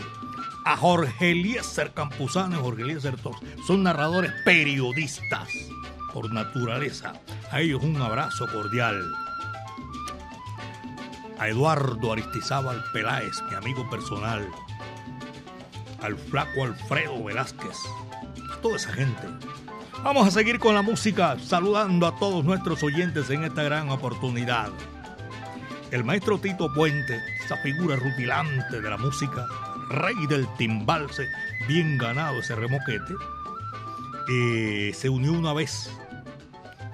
a 0.66 0.78
Jorge 0.78 1.32
Eliezer 1.32 1.94
Campuzano 1.94 2.60
y 2.60 2.62
Jorge 2.62 2.84
Eliezer 2.84 3.18
Torres. 3.18 3.42
Son 3.66 3.82
narradores 3.82 4.32
periodistas 4.46 5.50
por 6.14 6.32
naturaleza. 6.32 7.14
A 7.52 7.62
ellos 7.62 7.82
un 7.82 8.00
abrazo 8.00 8.46
cordial. 8.52 9.02
A 11.40 11.48
Eduardo 11.48 12.12
Aristizábal 12.12 12.84
Peláez, 12.92 13.42
mi 13.50 13.56
amigo 13.56 13.90
personal. 13.90 14.46
Al 16.02 16.18
flaco 16.18 16.66
Alfredo 16.66 17.24
Velázquez. 17.24 17.78
A 18.54 18.62
toda 18.62 18.76
esa 18.76 18.92
gente. 18.92 19.22
Vamos 20.04 20.28
a 20.28 20.32
seguir 20.32 20.60
con 20.60 20.76
la 20.76 20.82
música, 20.82 21.38
saludando 21.40 22.08
a 22.08 22.16
todos 22.18 22.44
nuestros 22.44 22.84
oyentes 22.84 23.30
en 23.30 23.46
esta 23.46 23.64
gran 23.64 23.90
oportunidad. 23.90 24.70
El 25.92 26.04
maestro 26.04 26.40
Tito 26.40 26.74
Puente, 26.74 27.22
esa 27.46 27.56
figura 27.58 27.96
rutilante 27.96 28.82
de 28.82 28.90
la 28.90 28.98
música, 28.98 29.48
rey 29.90 30.28
del 30.28 30.46
timbalse, 30.56 31.26
bien 31.70 31.98
ganado 31.98 32.40
ese 32.40 32.56
remoquete, 32.56 33.14
eh, 34.30 34.92
se 34.94 35.08
unió 35.08 35.32
una 35.32 35.54
vez 35.54 35.90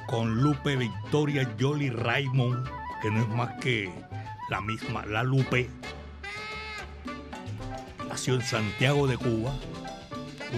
con 0.08 0.41
Lupe 0.43 0.75
Victoria 0.75 1.49
Jolly 1.60 1.89
Raymond, 1.89 2.63
que 3.01 3.10
no 3.10 3.21
es 3.21 3.29
más 3.29 3.51
que 3.60 3.91
la 4.49 4.62
misma, 4.62 5.05
la 5.05 5.23
Lupe. 5.23 5.69
Nació 8.08 8.36
en 8.36 8.41
Santiago 8.41 9.08
de 9.08 9.17
Cuba. 9.17 9.53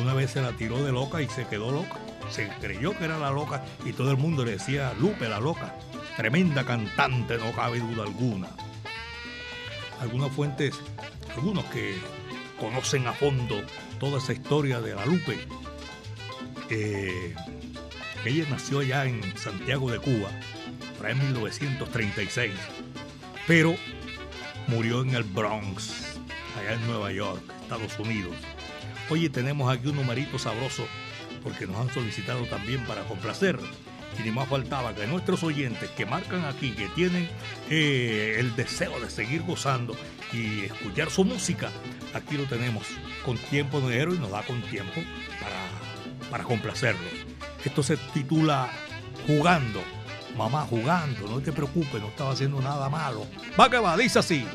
Una 0.02 0.13
vez 0.13 0.32
se 0.32 0.41
la 0.41 0.52
tiró 0.52 0.84
de 0.84 0.91
loca 0.91 1.21
y 1.21 1.28
se 1.28 1.47
quedó 1.47 1.71
loca. 1.71 1.97
Se 2.30 2.50
creyó 2.60 2.97
que 2.97 3.06
era 3.06 3.17
la 3.17 3.32
loca 3.32 3.63
y 3.86 3.93
todo 3.93 4.12
el 4.12 4.17
mundo 4.17 4.43
le 4.43 4.52
decía 4.52 4.93
Lupe 5.00 5.30
la 5.30 5.39
loca. 5.39 5.73
Tremenda 6.17 6.65
cantante, 6.65 7.38
no 7.38 7.52
cabe 7.54 7.80
duda 7.80 8.04
alguna. 8.04 8.50
Algunas 10.02 10.32
fuentes, 10.32 10.76
algunos 11.36 11.65
que 11.65 11.95
conocen 12.60 13.08
a 13.08 13.13
fondo 13.13 13.62
toda 14.00 14.19
esa 14.19 14.34
historia 14.34 14.82
de 14.82 14.95
la 14.95 15.06
Lupe. 15.06 15.39
Eh, 16.69 17.34
ella 18.26 18.45
nació 18.50 18.80
allá 18.80 19.06
en 19.06 19.21
Santiago 19.38 19.89
de 19.89 20.00
Cuba, 20.00 20.30
para 20.97 21.12
en 21.12 21.19
1936, 21.19 22.52
pero 23.48 23.76
murió 24.68 25.02
en 25.02 25.16
el 25.16 25.24
Bronx, 25.24 26.20
allá 26.60 26.74
en 26.74 26.86
Nueva 26.86 27.12
York, 27.12 27.42
Estados 27.62 27.98
Unidos. 27.98 28.36
Oye, 29.10 29.30
tenemos 29.30 29.74
aquí 29.74 29.88
un 29.88 29.96
numerito 29.96 30.38
sabroso 30.38 30.86
porque 31.42 31.66
nos 31.66 31.78
han 31.78 31.94
solicitado 31.94 32.46
también 32.46 32.86
para 32.86 33.04
complacer. 33.04 33.58
Y 34.20 34.24
ni 34.24 34.32
más 34.32 34.50
faltaba 34.50 34.96
que 34.96 35.06
nuestros 35.06 35.44
oyentes 35.44 35.90
que 35.92 36.06
marcan 36.06 36.44
aquí, 36.46 36.72
que 36.72 36.88
tienen 36.90 37.30
eh, 37.70 38.38
el 38.40 38.56
deseo 38.56 39.00
de 39.00 39.10
seguir 39.10 39.44
gozando 39.44 39.96
y 40.34 40.62
escuchar 40.66 41.12
su 41.12 41.24
música, 41.24 41.70
aquí 42.14 42.36
lo 42.36 42.46
tenemos 42.46 42.84
con 43.24 43.38
tiempo 43.38 43.80
de 43.82 44.02
y 44.02 44.18
nos 44.18 44.32
da 44.32 44.44
con 44.44 44.62
tiempo 44.64 45.02
para, 45.40 46.30
para 46.32 46.44
complacerlo. 46.44 47.08
Esto 47.64 47.84
se 47.84 47.98
titula 47.98 48.72
Jugando. 49.28 49.97
Mamá, 50.38 50.67
jugando, 50.69 51.28
no 51.28 51.41
te 51.41 51.52
preocupes, 51.52 52.00
no 52.00 52.10
estaba 52.10 52.32
haciendo 52.32 52.62
nada 52.62 52.88
malo. 52.89 53.26
Va 53.60 53.67
que 53.67 53.80
va, 53.80 53.97
dice 53.97 54.19
así. 54.19 54.47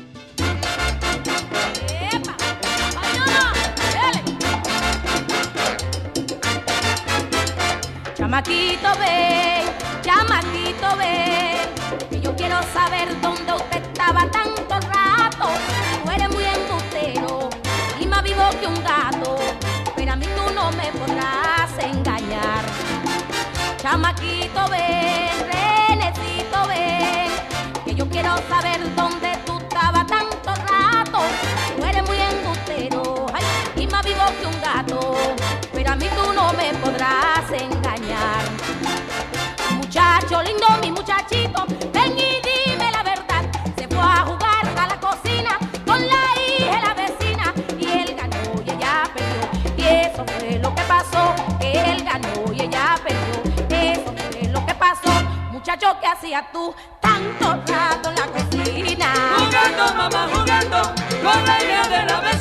Chamaquito, 8.15 8.87
ven, 8.97 9.67
chamaquito, 10.01 10.95
ven, 10.95 12.09
que 12.09 12.21
yo 12.21 12.33
quiero 12.33 12.63
saber 12.71 13.19
dónde 13.21 13.51
usted 13.51 13.83
estaba 13.83 14.21
tanto 14.31 14.79
rato. 14.87 15.49
Tú 16.05 16.11
eres 16.11 16.29
muy 16.29 16.45
embustero 16.45 17.49
y 17.99 18.07
más 18.07 18.23
vivo 18.23 18.49
que 18.61 18.67
un 18.67 18.81
gato, 18.81 19.37
pero 19.97 20.13
a 20.13 20.15
mí 20.15 20.25
tú 20.27 20.53
no 20.53 20.71
me 20.71 20.93
podrás 20.93 21.77
engañar. 21.77 22.63
Chamaquito, 23.81 24.65
renecito, 24.67 25.62
que 26.69 27.95
yo 27.95 28.07
quiero 28.09 28.35
saber 28.49 28.79
dónde 28.95 29.37
tú 29.45 29.57
estabas 29.59 30.05
tanto 30.07 30.53
rato. 30.71 31.19
Tú 31.77 31.83
eres 31.83 32.03
muy 32.07 32.17
embustero 32.17 33.25
y 33.75 33.87
más 33.87 34.05
vivo 34.05 34.23
que 34.39 34.47
un 34.47 34.61
gato, 34.61 35.15
pero 35.73 35.91
a 35.91 35.95
mí 35.95 36.07
tú 36.15 36.33
no 36.33 36.53
me 36.53 36.73
podrás 36.75 37.49
engañar. 37.51 38.43
Muchacho 39.77 40.41
lindo, 40.43 40.67
mi 40.81 40.91
muchachito, 40.91 41.65
ven 41.91 42.17
y 42.17 42.42
muchacho, 55.73 55.97
¿qué 55.99 56.07
hacías 56.07 56.51
tú 56.51 56.73
tanto 56.99 57.45
rato 57.65 58.09
en 58.09 58.15
la 58.15 58.27
cocina? 58.27 59.13
Jugando, 59.37 59.95
mamá, 59.95 60.27
jugando 60.31 60.81
con 61.23 61.45
la 61.45 61.63
hija 61.63 61.89
de 61.89 62.05
la 62.05 62.19
vecina. 62.19 62.32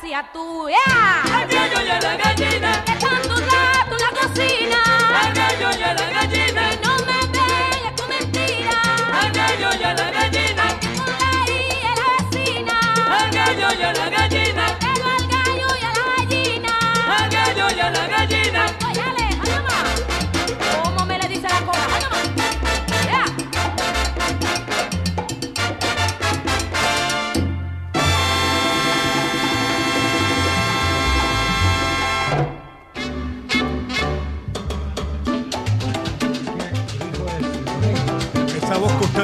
Muchacho, 0.00 0.08
¿qué 0.08 0.16
hacías 0.16 0.32
tú? 0.32 0.68
¡Ya! 0.68 0.76
La 2.00 2.16
gallina. 2.16 2.84
Que 2.84 2.92
tanto 2.92 3.34
rato 3.36 3.96
en 3.96 4.00
la 4.00 4.10
cocina. 4.20 4.80
Al 5.22 5.32
gallo 5.34 5.68
y 5.78 5.82
a 5.82 5.94
la 5.94 6.10
gallina. 6.10 6.62
Y 6.72 6.76
no 6.84 6.96
me 7.06 7.18
vengas 7.26 7.94
con 7.96 8.08
mentira. 8.08 8.76
Al 9.20 9.30
gallo 9.32 9.68
y 9.78 9.82
a 9.82 9.94
la 9.94 10.10
gallina. 10.10 10.78
Que 10.80 10.88
la 11.96 12.06
vecina. 12.30 12.76
Gallina. 14.10 14.39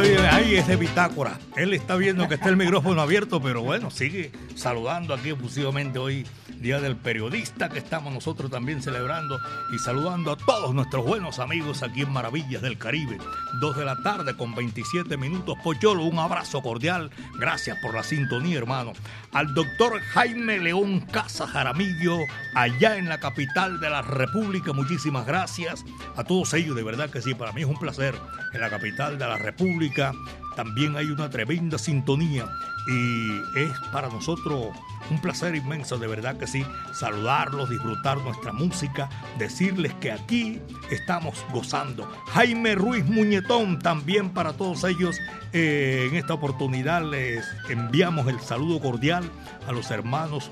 Yeah. 0.07 0.36
Es 0.59 0.67
de 0.67 0.77
bitácora. 0.77 1.39
Él 1.55 1.75
está 1.75 1.97
viendo 1.97 2.29
que 2.29 2.37
está 2.37 2.49
el 2.49 2.57
micrófono 2.57 3.03
abierto, 3.03 3.43
pero 3.43 3.63
bueno, 3.63 3.91
sigue 3.91 4.33
saludando 4.55 5.13
aquí 5.13 5.31
efusivamente 5.31 5.99
hoy 5.99 6.25
Día 6.61 6.81
del 6.81 6.97
Periodista, 6.97 7.69
que 7.69 7.79
estamos 7.79 8.13
nosotros 8.13 8.51
también 8.51 8.83
celebrando 8.83 9.39
y 9.75 9.79
saludando 9.79 10.33
a 10.33 10.37
todos 10.37 10.75
nuestros 10.75 11.05
buenos 11.05 11.39
amigos 11.39 11.83
aquí 11.83 12.03
en 12.03 12.13
Maravillas 12.13 12.63
del 12.63 12.79
Caribe. 12.79 13.19
Dos 13.61 13.77
de 13.77 13.85
la 13.85 14.03
tarde 14.03 14.35
con 14.37 14.55
27 14.55 15.17
minutos. 15.19 15.59
Pocholo, 15.63 16.05
un 16.05 16.19
abrazo 16.19 16.63
cordial. 16.63 17.11
Gracias 17.39 17.77
por 17.83 17.95
la 17.95 18.03
sintonía, 18.03 18.57
hermano. 18.57 18.95
Al 19.33 19.53
doctor 19.53 20.01
Jaime 20.01 20.59
León 20.59 21.01
Casa 21.01 21.47
Jaramillo, 21.47 22.17
allá 22.55 22.97
en 22.97 23.09
la 23.09 23.21
capital 23.21 23.79
de 23.79 23.91
la 23.91 24.01
República, 24.01 24.73
muchísimas 24.73 25.27
gracias. 25.27 25.85
A 26.17 26.25
todos 26.25 26.55
ellos, 26.55 26.75
de 26.75 26.83
verdad 26.83 27.11
que 27.11 27.21
sí, 27.21 27.35
para 27.35 27.53
mí 27.53 27.61
es 27.61 27.69
un 27.69 27.79
placer. 27.79 28.15
En 28.55 28.61
la 28.63 28.71
capital 28.71 29.19
de 29.19 29.27
la 29.27 29.37
República 29.37 30.13
también 30.57 30.97
hay 30.97 31.07
una 31.07 31.31
tremenda 31.31 31.79
sintonía 31.79 32.49
y 32.89 33.59
es 33.59 33.79
para 33.93 34.09
nosotros 34.09 34.69
un 35.11 35.21
placer 35.21 35.55
inmenso, 35.55 35.99
de 35.99 36.07
verdad 36.09 36.37
que 36.37 36.47
sí, 36.47 36.65
saludarlos, 36.93 37.71
disfrutar 37.71 38.19
nuestra 38.19 38.53
música, 38.53 39.09
decirles 39.39 39.95
que 40.01 40.11
aquí 40.11 40.61
estamos 40.91 41.45
gozando. 41.53 42.11
Jaime 42.33 42.75
Ruiz 42.75 43.05
Muñetón, 43.05 43.79
también 43.79 44.31
para 44.31 44.55
todos 44.55 44.83
ellos, 44.85 45.17
eh, 45.53 46.09
en 46.11 46.17
esta 46.17 46.35
oportunidad 46.35 47.03
les 47.03 47.45
enviamos 47.69 48.27
el 48.27 48.41
saludo 48.41 48.81
cordial 48.81 49.31
a 49.69 49.73
los 49.73 49.91
hermanos 49.91 50.51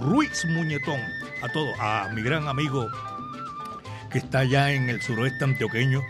Ruiz 0.00 0.44
Muñetón, 0.44 1.00
a 1.42 1.48
todos, 1.52 1.74
a 1.80 2.08
mi 2.14 2.22
gran 2.22 2.46
amigo 2.46 2.88
que 4.10 4.18
está 4.18 4.40
allá 4.40 4.72
en 4.72 4.88
el 4.88 5.02
suroeste 5.02 5.44
antioqueño 5.44 6.00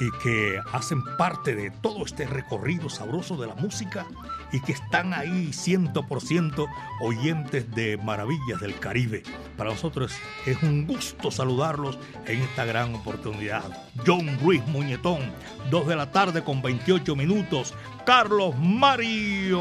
y 0.00 0.10
que 0.22 0.60
hacen 0.72 1.02
parte 1.16 1.54
de 1.54 1.70
todo 1.70 2.04
este 2.04 2.26
recorrido 2.26 2.88
sabroso 2.88 3.36
de 3.36 3.46
la 3.46 3.54
música 3.54 4.06
y 4.52 4.60
que 4.60 4.72
están 4.72 5.14
ahí 5.14 5.50
100% 5.52 6.68
oyentes 7.02 7.70
de 7.74 7.96
Maravillas 7.96 8.60
del 8.60 8.78
Caribe. 8.78 9.22
Para 9.56 9.70
nosotros 9.70 10.12
es 10.44 10.62
un 10.62 10.86
gusto 10.86 11.30
saludarlos 11.30 11.98
en 12.26 12.40
esta 12.40 12.64
gran 12.64 12.94
oportunidad. 12.94 13.64
John 14.06 14.38
Ruiz 14.40 14.64
Muñetón, 14.66 15.32
2 15.70 15.86
de 15.88 15.96
la 15.96 16.10
tarde 16.10 16.44
con 16.44 16.62
28 16.62 17.16
minutos. 17.16 17.74
Carlos 18.04 18.54
Mario 18.58 19.60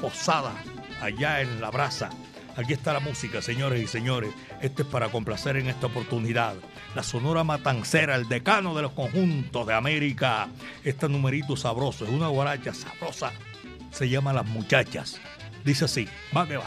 Posada, 0.00 0.52
allá 1.00 1.40
en 1.40 1.60
La 1.60 1.70
Brasa. 1.70 2.10
Aquí 2.56 2.72
está 2.72 2.94
la 2.94 3.00
música, 3.00 3.42
señores 3.42 3.82
y 3.82 3.86
señores. 3.86 4.32
Este 4.62 4.82
es 4.82 4.88
para 4.88 5.10
complacer 5.10 5.56
en 5.56 5.66
esta 5.68 5.88
oportunidad. 5.88 6.54
La 6.96 7.04
Sonora 7.04 7.44
Matancera, 7.44 8.16
el 8.16 8.28
decano 8.28 8.74
de 8.74 8.82
los 8.82 8.92
conjuntos 8.92 9.66
de 9.66 9.74
América. 9.74 10.48
Este 10.82 11.08
numerito 11.08 11.56
sabroso, 11.56 12.04
es 12.04 12.10
una 12.10 12.28
guaracha 12.28 12.74
sabrosa 12.74 13.32
se 13.96 14.08
llama 14.10 14.32
Las 14.32 14.46
Muchachas. 14.46 15.18
Dice 15.64 15.86
así, 15.86 16.06
va 16.36 16.46
que 16.46 16.58
va. 16.58 16.66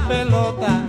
pelota. 0.00 0.88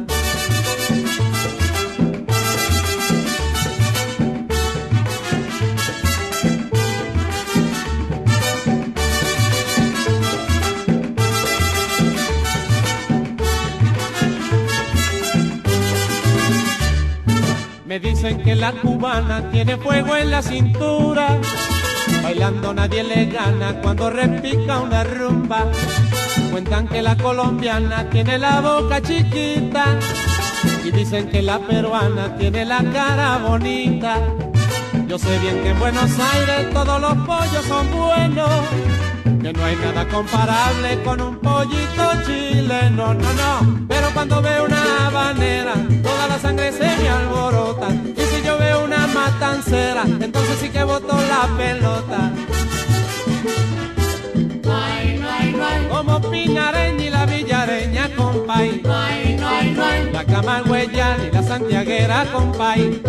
Me 17.86 18.00
dicen 18.00 18.42
que 18.42 18.56
la 18.56 18.72
cubana 18.72 19.52
tiene 19.52 19.78
fuego 19.78 20.16
en 20.16 20.32
la 20.32 20.42
cintura, 20.42 21.40
bailando 22.24 22.74
nadie 22.74 23.04
le 23.04 23.26
gana 23.28 23.80
cuando 23.82 24.10
repica 24.10 24.80
una 24.80 25.04
rumba. 25.04 25.68
Cuentan 26.54 26.88
que 26.88 27.02
la 27.02 27.18
colombiana 27.18 28.08
tiene 28.12 28.38
la 28.38 28.62
boca 28.62 29.02
chiquita 29.02 29.98
y 30.86 30.92
dicen 30.92 31.28
que 31.28 31.42
la 31.42 31.58
peruana 31.58 32.38
tiene 32.38 32.64
la 32.64 32.84
cara 32.94 33.40
bonita. 33.40 34.20
Yo 35.08 35.18
sé 35.18 35.40
bien 35.40 35.64
que 35.64 35.70
en 35.72 35.80
Buenos 35.80 36.12
Aires 36.20 36.72
todos 36.72 37.02
los 37.02 37.16
pollos 37.26 37.66
son 37.68 37.92
buenos, 37.92 38.52
que 39.42 39.52
no 39.52 39.66
hay 39.66 39.76
nada 39.78 40.08
comparable 40.08 41.02
con 41.04 41.22
un 41.22 41.40
pollito 41.40 42.04
chileno, 42.28 43.16
no, 43.16 43.34
no. 43.34 43.86
Pero 43.88 44.12
cuando 44.14 44.40
veo 44.40 44.66
una 44.66 45.08
habanera, 45.08 45.74
toda 46.04 46.28
la 46.28 46.38
sangre 46.38 46.72
se 46.72 46.86
me 46.86 47.10
alborota. 47.10 47.88
Y 47.90 48.22
si 48.22 48.46
yo 48.46 48.60
veo 48.60 48.86
una 48.86 49.08
matancera, 49.08 50.04
entonces 50.04 50.60
sí 50.62 50.70
que 50.70 50.84
boto 50.84 51.18
la 51.18 51.48
pelota. 51.58 52.32
Como 56.34 56.46
Pinareña 56.46 57.04
y 57.04 57.10
la 57.12 57.26
Villareña, 57.28 58.10
compay. 58.16 58.82
La 60.12 60.26
Camagüeyana 60.26 61.28
y 61.28 61.32
la 61.32 61.44
Santiaguera, 61.44 62.26
compay. 62.34 63.02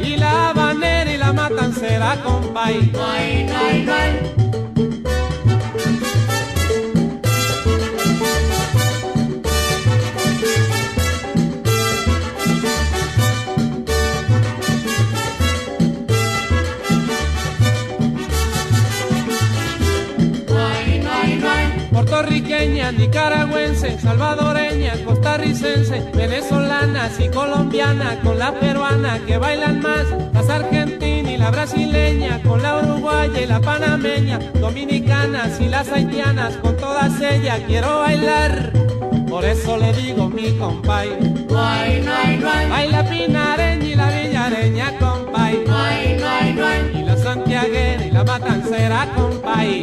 Y 0.00 0.16
la 0.16 0.50
Habanera 0.50 1.12
y 1.12 1.16
la 1.16 1.32
Matancera, 1.32 2.16
compay. 2.24 2.90
Puertorriqueña, 22.82 22.92
nicaragüense, 22.92 23.98
salvadoreña, 23.98 24.94
costarricense, 25.04 26.02
venezolanas 26.14 27.18
y 27.20 27.28
colombiana, 27.28 28.20
con 28.22 28.38
la 28.38 28.52
peruana 28.52 29.20
que 29.26 29.38
bailan 29.38 29.80
más, 29.80 30.06
las 30.32 30.48
argentinas 30.48 31.32
y 31.32 31.36
la 31.36 31.50
brasileña, 31.50 32.42
con 32.42 32.62
la 32.62 32.78
uruguaya 32.78 33.40
y 33.40 33.46
la 33.46 33.60
panameña, 33.60 34.38
dominicanas 34.60 35.60
y 35.60 35.68
las 35.68 35.90
haitianas, 35.90 36.56
con 36.56 36.76
todas 36.76 37.20
ellas 37.20 37.60
quiero 37.66 38.00
bailar. 38.00 38.72
Por 39.28 39.44
eso 39.44 39.78
le 39.78 39.92
digo 39.94 40.28
mi 40.28 40.52
compay, 40.58 41.08
no 41.48 41.58
hay, 41.58 42.02
no 42.02 42.12
hay, 42.14 42.36
no 42.38 42.74
hay. 42.74 42.90
la 42.90 43.08
pinareña 43.08 43.84
y 43.84 43.94
la 43.94 44.10
villareña, 44.10 44.98
compay. 44.98 45.64
Y 46.94 47.02
la 47.02 47.16
santiaguera 47.16 48.06
y 48.06 48.10
la 48.10 48.24
matancera, 48.24 49.08
compay, 49.14 49.82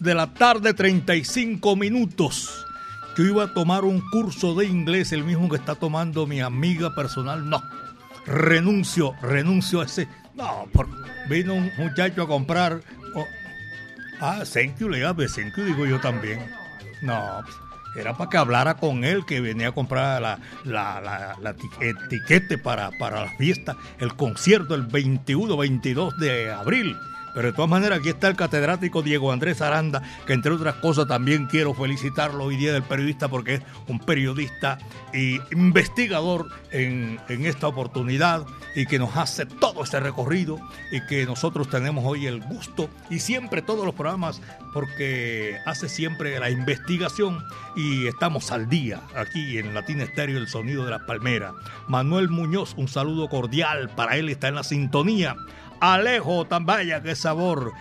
de 0.00 0.14
la 0.14 0.32
tarde, 0.32 0.74
35 0.74 1.76
minutos. 1.76 2.64
Yo 3.16 3.24
iba 3.24 3.44
a 3.44 3.52
tomar 3.52 3.84
un 3.84 4.00
curso 4.10 4.54
de 4.54 4.66
inglés, 4.66 5.12
el 5.12 5.24
mismo 5.24 5.48
que 5.48 5.56
está 5.56 5.74
tomando 5.74 6.26
mi 6.26 6.40
amiga 6.40 6.94
personal. 6.94 7.48
No, 7.48 7.62
renuncio, 8.26 9.14
renuncio 9.20 9.80
a 9.80 9.84
ese. 9.84 10.08
No, 10.34 10.66
por... 10.72 10.88
vino 11.28 11.54
un 11.54 11.70
muchacho 11.76 12.22
a 12.22 12.26
comprar. 12.26 12.80
Oh, 13.14 13.26
ah, 14.20 14.42
thank 14.50 14.78
you, 14.78 14.88
le 14.88 15.02
thank 15.02 15.56
you, 15.56 15.64
digo 15.64 15.84
yo 15.84 16.00
también. 16.00 16.40
No, 17.02 17.42
era 17.94 18.16
para 18.16 18.30
que 18.30 18.36
hablara 18.38 18.74
con 18.74 19.04
él 19.04 19.26
que 19.26 19.40
venía 19.40 19.68
a 19.68 19.72
comprar 19.72 20.22
la, 20.22 20.38
la, 20.64 21.36
la, 21.40 21.54
etiquete 21.80 22.56
para, 22.56 22.90
para 22.92 23.24
la 23.24 23.30
fiesta, 23.36 23.76
el 23.98 24.14
concierto 24.14 24.74
el 24.74 24.86
21, 24.86 25.56
22 25.56 26.16
de 26.18 26.50
abril. 26.50 26.96
Pero 27.34 27.48
de 27.48 27.52
todas 27.52 27.70
maneras, 27.70 27.98
aquí 28.00 28.10
está 28.10 28.28
el 28.28 28.36
catedrático 28.36 29.02
Diego 29.02 29.32
Andrés 29.32 29.60
Aranda, 29.60 30.02
que 30.26 30.32
entre 30.32 30.52
otras 30.52 30.76
cosas 30.76 31.06
también 31.06 31.46
quiero 31.46 31.74
felicitarlo 31.74 32.44
hoy 32.44 32.56
día 32.56 32.72
del 32.72 32.82
periodista 32.82 33.28
porque 33.28 33.54
es 33.54 33.62
un 33.88 33.98
periodista 33.98 34.78
e 35.12 35.40
investigador 35.52 36.48
en, 36.70 37.20
en 37.28 37.46
esta 37.46 37.68
oportunidad 37.68 38.44
y 38.74 38.86
que 38.86 38.98
nos 38.98 39.16
hace 39.16 39.46
todo 39.46 39.84
este 39.84 40.00
recorrido 40.00 40.58
y 40.90 41.04
que 41.06 41.26
nosotros 41.26 41.68
tenemos 41.68 42.04
hoy 42.06 42.26
el 42.26 42.40
gusto 42.40 42.88
y 43.10 43.18
siempre 43.18 43.62
todos 43.62 43.84
los 43.84 43.94
programas 43.94 44.40
porque 44.72 45.58
hace 45.66 45.88
siempre 45.88 46.38
la 46.38 46.50
investigación 46.50 47.44
y 47.76 48.06
estamos 48.06 48.50
al 48.50 48.68
día 48.68 49.00
aquí 49.14 49.58
en 49.58 49.74
Latina 49.74 50.04
Estéreo 50.04 50.38
El 50.38 50.48
Sonido 50.48 50.84
de 50.84 50.90
las 50.90 51.02
Palmeras. 51.02 51.52
Manuel 51.88 52.28
Muñoz, 52.28 52.74
un 52.76 52.88
saludo 52.88 53.28
cordial 53.28 53.90
para 53.90 54.16
él, 54.16 54.28
está 54.28 54.48
en 54.48 54.54
la 54.54 54.64
sintonía. 54.64 55.36
Alejo, 55.82 56.44
tan 56.44 56.64
vaya 56.64 57.02
que 57.02 57.16
sabor, 57.16 57.72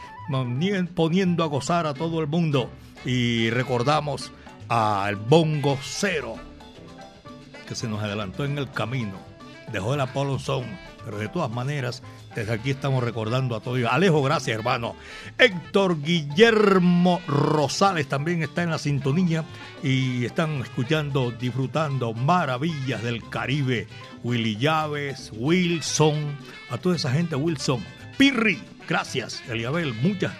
poniendo 0.96 1.44
a 1.44 1.48
gozar 1.48 1.86
a 1.86 1.94
todo 1.94 2.20
el 2.20 2.26
mundo. 2.26 2.72
Y 3.06 3.52
recordamos 3.52 4.32
al 4.70 5.18
Bongo 5.18 5.78
Cero, 5.84 6.34
que 7.68 7.76
se 7.76 7.88
nos 7.88 8.02
adelantó 8.02 8.44
en 8.44 8.58
el 8.58 8.72
camino, 8.72 9.20
dejó 9.72 9.94
el 9.94 10.02
Apollo 10.02 10.40
Zone, 10.40 10.80
pero 11.06 11.20
de 11.20 11.28
todas 11.28 11.52
maneras, 11.52 12.02
desde 12.36 12.54
aquí 12.54 12.72
estamos 12.72 13.04
recordando 13.04 13.56
a 13.56 13.60
todos. 13.60 13.80
Alejo, 13.89 14.22
gracias 14.24 14.58
hermano. 14.58 14.96
Héctor 15.38 16.02
Guillermo 16.02 17.22
Rosales 17.28 18.08
también 18.08 18.44
está 18.44 18.63
en 18.63 18.70
la 18.70 18.78
sintonía 18.78 19.44
y 19.84 20.26
están 20.26 20.62
escuchando, 20.62 21.32
disfrutando 21.32 22.13
maravillas 22.13 23.04
del 23.04 23.28
Caribe 23.30 23.88
Willy 24.24 24.58
Llaves, 24.58 25.32
Wilson, 25.36 26.38
a 26.70 26.78
toda 26.78 26.96
esa 26.96 27.12
gente, 27.12 27.36
Wilson, 27.36 27.84
Pirri, 28.17 28.62
gracias, 28.88 29.44
Eliabel, 29.50 29.94
muchas 29.96 30.34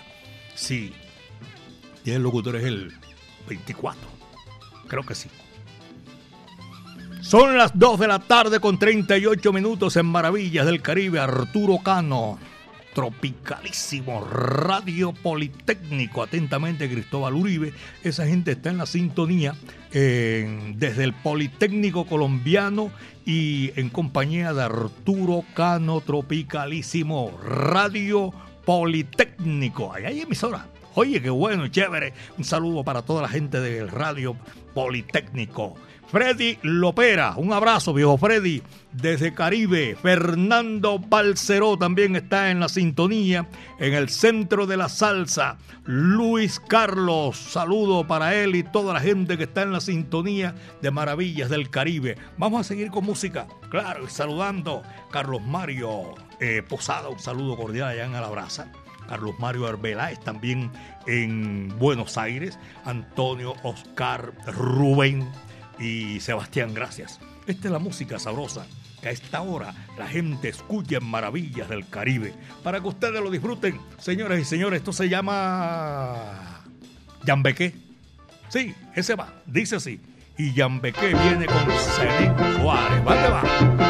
Sí, 0.55 0.91
día 2.03 2.15
del 2.15 2.23
locutor 2.23 2.55
es 2.55 2.63
el 2.63 2.91
24. 3.47 4.01
Creo 4.87 5.03
que 5.03 5.13
sí. 5.13 5.29
Son 7.21 7.55
las 7.55 7.77
2 7.77 7.99
de 7.99 8.07
la 8.07 8.17
tarde 8.17 8.59
con 8.59 8.79
38 8.79 9.53
minutos 9.53 9.95
en 9.95 10.07
Maravillas 10.07 10.65
del 10.65 10.81
Caribe. 10.81 11.19
Arturo 11.19 11.77
Cano, 11.83 12.39
tropicalísimo 12.99 14.27
Radio 14.29 15.13
Politécnico. 15.13 16.21
Atentamente, 16.21 16.91
Cristóbal 16.91 17.33
Uribe. 17.33 17.71
Esa 18.03 18.27
gente 18.27 18.51
está 18.51 18.71
en 18.71 18.77
la 18.77 18.85
sintonía 18.85 19.55
desde 19.89 21.03
el 21.05 21.13
Politécnico 21.13 22.05
Colombiano 22.05 22.91
y 23.25 23.71
en 23.79 23.89
compañía 23.89 24.51
de 24.51 24.63
Arturo 24.63 25.45
Cano, 25.53 26.01
tropicalísimo 26.01 27.39
Radio 27.41 28.33
Politécnico. 28.65 29.93
Ahí 29.93 30.03
hay 30.03 30.19
emisora. 30.19 30.67
Oye, 30.95 31.21
qué 31.21 31.29
bueno, 31.29 31.69
chévere. 31.69 32.11
Un 32.37 32.43
saludo 32.43 32.83
para 32.83 33.03
toda 33.03 33.21
la 33.21 33.29
gente 33.29 33.61
del 33.61 33.87
Radio 33.87 34.35
Politécnico. 34.73 35.75
Freddy 36.11 36.57
Lopera, 36.63 37.35
un 37.37 37.53
abrazo, 37.53 37.93
viejo 37.93 38.17
Freddy, 38.17 38.61
desde 38.91 39.33
Caribe. 39.33 39.95
Fernando 40.01 40.99
Balceró 40.99 41.77
también 41.77 42.15
está 42.15 42.51
en 42.51 42.59
la 42.59 42.69
sintonía, 42.69 43.47
en 43.79 43.93
el 43.93 44.09
centro 44.09 44.65
de 44.65 44.77
la 44.77 44.89
salsa. 44.89 45.57
Luis 45.85 46.59
Carlos, 46.59 47.37
saludo 47.37 48.07
para 48.07 48.35
él 48.35 48.55
y 48.55 48.63
toda 48.63 48.93
la 48.93 48.99
gente 48.99 49.37
que 49.37 49.43
está 49.43 49.63
en 49.63 49.71
la 49.71 49.81
sintonía 49.81 50.55
de 50.81 50.91
Maravillas 50.91 51.49
del 51.49 51.69
Caribe. 51.69 52.17
Vamos 52.37 52.61
a 52.61 52.63
seguir 52.63 52.89
con 52.89 53.05
música, 53.05 53.47
claro, 53.69 54.05
y 54.05 54.09
saludando 54.09 54.83
Carlos 55.11 55.41
Mario 55.41 56.15
eh, 56.39 56.63
Posada, 56.67 57.09
un 57.09 57.19
saludo 57.19 57.57
cordial 57.57 57.89
allá 57.89 58.05
en 58.05 58.15
Alabraza. 58.15 58.71
Carlos 59.07 59.33
Mario 59.39 59.65
Arbeláez 59.65 60.19
también 60.19 60.71
en 61.07 61.73
Buenos 61.79 62.15
Aires. 62.19 62.59
Antonio 62.85 63.55
Oscar 63.63 64.33
Rubén 64.45 65.27
y 65.79 66.19
Sebastián, 66.19 66.75
gracias. 66.75 67.19
Esta 67.47 67.69
es 67.69 67.71
la 67.71 67.79
música 67.79 68.19
sabrosa 68.19 68.67
que 69.01 69.09
a 69.09 69.11
esta 69.11 69.41
hora 69.41 69.73
la 69.97 70.07
gente 70.07 70.49
escucha 70.49 70.97
en 70.97 71.05
Maravillas 71.05 71.69
del 71.69 71.87
Caribe. 71.87 72.33
Para 72.63 72.81
que 72.81 72.87
ustedes 72.87 73.21
lo 73.21 73.31
disfruten, 73.31 73.79
señoras 73.97 74.39
y 74.39 74.45
señores, 74.45 74.79
esto 74.79 74.93
se 74.93 75.09
llama 75.09 76.63
Yambeque. 77.23 77.73
Sí, 78.49 78.73
ese 78.95 79.15
va, 79.15 79.33
dice 79.45 79.75
así. 79.77 79.99
Y 80.37 80.53
Yambeque 80.53 81.07
viene 81.07 81.45
con 81.45 81.71
Celín 81.95 82.33
Suárez. 82.57 83.03
¿Dónde 83.03 83.29
va? 83.29 83.88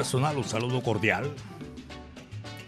Personal, 0.00 0.38
un 0.38 0.44
saludo 0.44 0.82
cordial. 0.82 1.30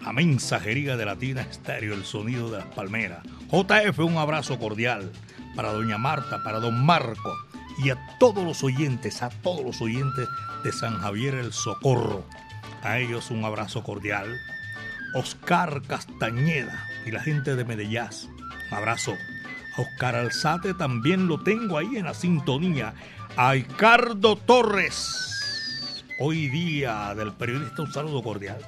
La 0.03 0.13
mensajería 0.13 0.99
de 0.99 1.07
Latina 1.07 1.41
Estéreo, 1.41 1.95
el 1.95 2.05
sonido 2.05 2.51
de 2.51 2.59
las 2.59 2.67
palmeras. 2.75 3.25
JF, 3.51 3.99
un 4.01 4.19
abrazo 4.19 4.59
cordial 4.59 5.11
para 5.57 5.73
doña 5.73 5.97
Marta, 5.97 6.43
para 6.45 6.61
don 6.61 6.85
Marco 6.85 7.35
y 7.83 7.89
a 7.89 7.97
todos 8.21 8.45
los 8.45 8.63
oyentes, 8.63 9.23
a 9.23 9.31
todos 9.31 9.65
los 9.65 9.81
oyentes 9.81 10.29
de 10.63 10.73
San 10.73 10.99
Javier 10.99 11.37
el 11.37 11.55
Socorro. 11.55 12.27
A 12.83 12.99
ellos 12.99 13.31
un 13.31 13.47
abrazo 13.47 13.83
cordial. 13.83 14.39
Oscar 15.15 15.81
Castañeda 15.89 16.87
y 17.07 17.13
la 17.13 17.23
gente 17.23 17.57
de 17.57 17.65
Medellín. 17.65 18.11
Un 18.71 18.77
abrazo. 18.77 19.17
Oscar 19.79 20.17
Alzate 20.17 20.75
también 20.75 21.29
lo 21.29 21.43
tengo 21.43 21.79
ahí 21.79 21.97
en 21.97 22.05
la 22.05 22.13
sintonía. 22.13 22.93
A 23.39 23.53
Ricardo 23.53 24.37
Torres 24.37 25.22
hoy 26.25 26.47
día 26.49 27.13
del 27.17 27.33
periodista, 27.33 27.83
un 27.83 27.93
saludo 27.93 28.23
cordial. 28.23 28.59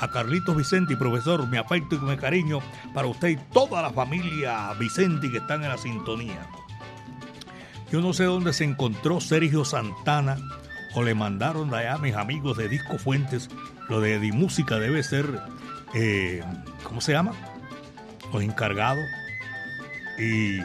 A 0.00 0.08
Carlitos 0.08 0.56
Vicente 0.56 0.94
y 0.94 0.96
profesor, 0.96 1.46
mi 1.46 1.58
afecto 1.58 1.96
y 1.96 1.98
mi 1.98 2.16
cariño 2.16 2.60
para 2.94 3.06
usted 3.08 3.28
y 3.28 3.36
toda 3.36 3.82
la 3.82 3.90
familia 3.90 4.72
Vicente 4.80 5.30
que 5.30 5.36
están 5.36 5.62
en 5.62 5.68
la 5.68 5.76
sintonía. 5.76 6.46
Yo 7.92 8.00
no 8.00 8.14
sé 8.14 8.24
dónde 8.24 8.54
se 8.54 8.64
encontró 8.64 9.20
Sergio 9.20 9.66
Santana 9.66 10.38
o 10.94 11.02
le 11.02 11.14
mandaron 11.14 11.74
allá 11.74 11.94
a 11.94 11.98
mis 11.98 12.14
amigos 12.14 12.56
de 12.56 12.70
Disco 12.70 12.96
Fuentes. 12.96 13.50
Lo 13.90 14.00
de 14.00 14.18
Di 14.18 14.32
Música 14.32 14.78
debe 14.78 15.02
ser, 15.02 15.26
eh, 15.92 16.42
¿cómo 16.84 17.02
se 17.02 17.12
llama? 17.12 17.32
Los 18.32 18.42
encargados. 18.42 19.04
Y 20.18 20.58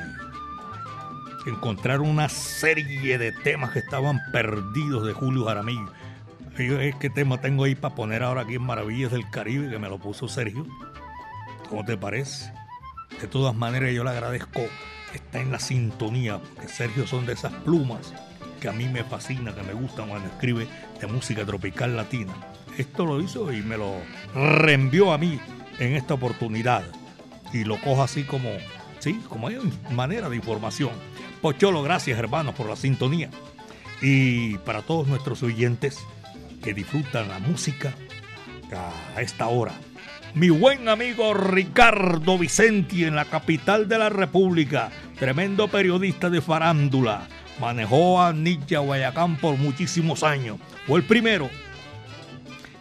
encontraron 1.46 2.08
una 2.08 2.30
serie 2.30 3.18
de 3.18 3.34
temas 3.34 3.72
que 3.72 3.80
estaban 3.80 4.22
perdidos 4.32 5.06
de 5.06 5.12
Julio 5.12 5.44
Jaramillo 5.44 5.99
es 6.64 6.96
qué 6.96 7.10
tema 7.10 7.40
tengo 7.40 7.64
ahí 7.64 7.76
para 7.76 7.96
poner 7.96 8.24
ahora 8.24 8.42
aquí 8.42 8.56
en 8.56 8.64
Maravillas 8.64 9.12
del 9.12 9.30
Caribe, 9.30 9.70
que 9.70 9.80
me 9.80 9.90
lo 9.90 9.98
puso 9.98 10.28
Sergio. 10.28 10.66
¿Cómo 11.70 11.86
te 11.86 11.98
parece? 11.98 12.52
De 13.22 13.28
todas 13.28 13.56
maneras, 13.56 13.94
yo 13.94 14.04
le 14.04 14.10
agradezco 14.10 14.62
está 15.14 15.40
en 15.40 15.52
la 15.52 15.60
sintonía, 15.60 16.40
porque 16.40 16.68
Sergio 16.68 17.08
son 17.08 17.26
de 17.26 17.34
esas 17.34 17.54
plumas 17.54 18.14
que 18.60 18.68
a 18.68 18.74
mí 18.74 18.88
me 18.90 19.04
fascina, 19.04 19.56
que 19.56 19.64
me 19.64 19.74
gustan 19.74 20.10
cuando 20.10 20.28
escribe 20.28 20.68
de 21.00 21.08
música 21.08 21.46
tropical 21.46 21.96
latina. 21.96 22.34
Esto 22.78 23.06
lo 23.06 23.22
hizo 23.22 23.52
y 23.52 23.62
me 23.62 23.78
lo 23.78 23.96
reenvió 24.36 25.12
a 25.14 25.18
mí 25.18 25.40
en 25.80 25.96
esta 25.96 26.14
oportunidad. 26.14 26.84
Y 27.54 27.64
lo 27.64 27.80
cojo 27.80 28.04
así 28.04 28.24
como, 28.24 28.50
sí, 29.00 29.22
como 29.30 29.48
hay 29.48 29.58
manera 29.92 30.30
de 30.30 30.36
información. 30.36 30.92
Pocholo, 31.42 31.82
gracias 31.82 32.20
hermanos 32.20 32.54
por 32.56 32.68
la 32.68 32.76
sintonía. 32.76 33.30
Y 34.02 34.58
para 34.60 34.82
todos 34.82 35.08
nuestros 35.08 35.42
oyentes, 35.42 36.00
que 36.62 36.74
disfrutan 36.74 37.28
la 37.28 37.40
música 37.40 37.94
a 39.16 39.22
esta 39.22 39.48
hora. 39.48 39.74
Mi 40.36 40.50
buen 40.50 40.88
amigo 40.88 41.34
Ricardo 41.34 42.38
Vicenti 42.38 43.04
en 43.04 43.16
la 43.16 43.26
capital 43.26 43.88
de 43.88 43.98
la 43.98 44.10
República, 44.10 44.92
tremendo 45.18 45.68
periodista 45.68 46.30
de 46.30 46.40
farándula, 46.40 47.28
manejó 47.60 48.22
a 48.22 48.32
Nietzsche 48.32 48.78
Guayacán 48.78 49.38
por 49.38 49.58
muchísimos 49.58 50.24
años. 50.24 50.60
Fue 50.86 51.00
el 51.00 51.06
primero 51.06 51.50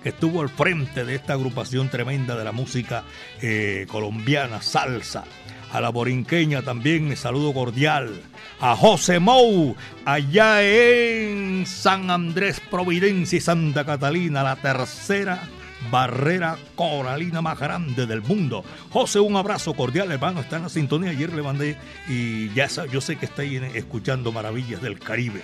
que 0.02 0.10
estuvo 0.10 0.42
al 0.42 0.50
frente 0.50 1.04
de 1.04 1.14
esta 1.14 1.32
agrupación 1.32 1.88
tremenda 1.88 2.36
de 2.36 2.44
la 2.44 2.52
música 2.52 3.04
eh, 3.40 3.86
colombiana, 3.90 4.60
salsa. 4.60 5.24
A 5.72 5.80
la 5.80 5.90
borinqueña 5.90 6.62
también, 6.62 7.14
saludo 7.16 7.52
cordial 7.52 8.22
a 8.60 8.74
José 8.74 9.20
Mou, 9.20 9.76
allá 10.04 10.62
en 10.62 11.64
San 11.66 12.10
Andrés, 12.10 12.60
Providencia 12.70 13.36
y 13.36 13.40
Santa 13.40 13.84
Catalina, 13.84 14.42
la 14.42 14.56
tercera 14.56 15.48
barrera 15.92 16.58
coralina 16.74 17.40
más 17.40 17.58
grande 17.58 18.06
del 18.06 18.20
mundo. 18.22 18.64
José, 18.90 19.20
un 19.20 19.36
abrazo 19.36 19.74
cordial, 19.74 20.10
hermano, 20.10 20.40
está 20.40 20.56
en 20.56 20.64
la 20.64 20.68
sintonía, 20.68 21.10
ayer 21.10 21.32
le 21.32 21.42
mandé 21.42 21.76
y 22.08 22.52
ya 22.52 22.66
yo 22.90 23.00
sé 23.00 23.16
que 23.16 23.26
está 23.26 23.42
ahí 23.42 23.56
escuchando 23.74 24.32
Maravillas 24.32 24.82
del 24.82 24.98
Caribe. 24.98 25.42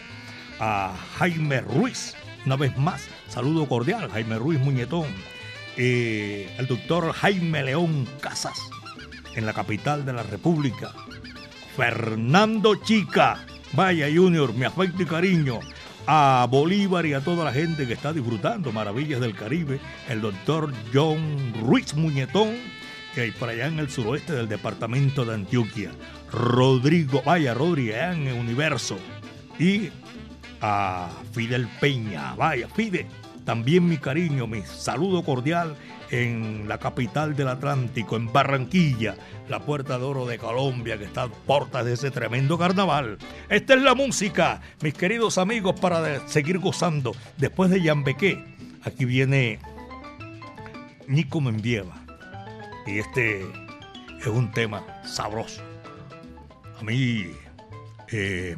A 0.59 0.95
Jaime 1.19 1.61
Ruiz, 1.61 2.15
una 2.47 2.57
vez 2.57 2.77
más, 2.77 3.07
saludo 3.29 3.69
cordial, 3.69 4.11
Jaime 4.11 4.39
Ruiz 4.39 4.59
Muñetón. 4.59 5.07
Eh, 5.77 6.55
al 6.57 6.69
doctor 6.69 7.13
Jaime 7.13 7.65
León 7.65 8.07
Casas, 8.21 8.57
en 9.35 9.47
la 9.47 9.53
capital 9.53 10.05
de 10.05 10.13
la 10.13 10.23
República. 10.23 10.93
Fernando 11.77 12.77
Chica. 12.77 13.45
Vaya 13.73 14.07
Junior, 14.15 14.55
mi 14.55 14.65
afecto 14.65 15.03
y 15.03 15.07
cariño 15.07 15.61
a 16.07 16.47
Bolívar 16.51 17.07
y 17.07 17.15
a 17.15 17.21
toda 17.21 17.45
la 17.45 17.53
gente 17.53 17.87
que 17.87 17.95
está 17.95 18.13
disfrutando 18.13 18.73
Maravillas 18.73 19.21
del 19.21 19.35
Caribe, 19.35 19.81
el 20.09 20.21
doctor 20.21 20.73
John 20.93 21.55
Ruiz 21.63 21.95
Muñetón, 21.95 22.57
que 23.15 23.33
por 23.33 23.49
allá 23.49 23.67
en 23.67 23.79
el 23.79 23.91
suroeste 23.91 24.35
del 24.35 24.49
departamento 24.49 25.25
de 25.25 25.35
Antioquia, 25.35 25.91
Rodrigo, 26.31 27.23
vaya 27.25 27.55
Rodrigo, 27.55 27.95
en 27.95 28.27
el 28.27 28.35
universo, 28.35 28.99
y 29.59 29.89
a 30.61 31.09
Fidel 31.33 31.69
Peña, 31.81 32.35
vaya 32.35 32.69
Fide, 32.69 33.07
también 33.45 33.87
mi 33.89 33.99
cariño, 33.99 34.47
mi 34.47 34.63
saludo 34.63 35.23
cordial 35.23 35.77
en 36.11 36.69
la 36.69 36.79
capital 36.79 37.37
del 37.37 37.49
Atlántico, 37.49 38.17
en 38.17 38.33
Barranquilla, 38.33 39.17
la 39.49 39.61
Puerta 39.61 39.99
de 39.99 40.05
Oro 40.05 40.27
de 40.27 40.39
Colombia, 40.39 40.99
que 40.99 41.05
está 41.05 41.25
a 41.25 41.29
puertas 41.29 41.85
de 41.85 41.95
ese 41.95 42.11
tremendo 42.11 42.59
carnaval. 42.59 43.19
Esta 43.49 43.75
es 43.75 43.83
la 43.83 43.95
música, 43.95 44.61
mis 44.81 44.95
queridos 44.95 45.39
amigos, 45.39 45.79
para 45.79 46.27
seguir 46.29 46.59
gozando. 46.59 47.13
Después 47.37 47.71
de 47.71 47.83
Yambequé, 47.83 48.45
aquí 48.83 49.05
viene 49.05 49.59
Nico 51.07 51.41
Membieva. 51.41 52.03
Y 52.87 52.99
este 52.99 53.43
es 54.21 54.27
un 54.27 54.53
tema 54.53 54.85
sabroso. 55.05 55.63
A 56.79 56.83
mí 56.83 57.27
eh, 58.11 58.57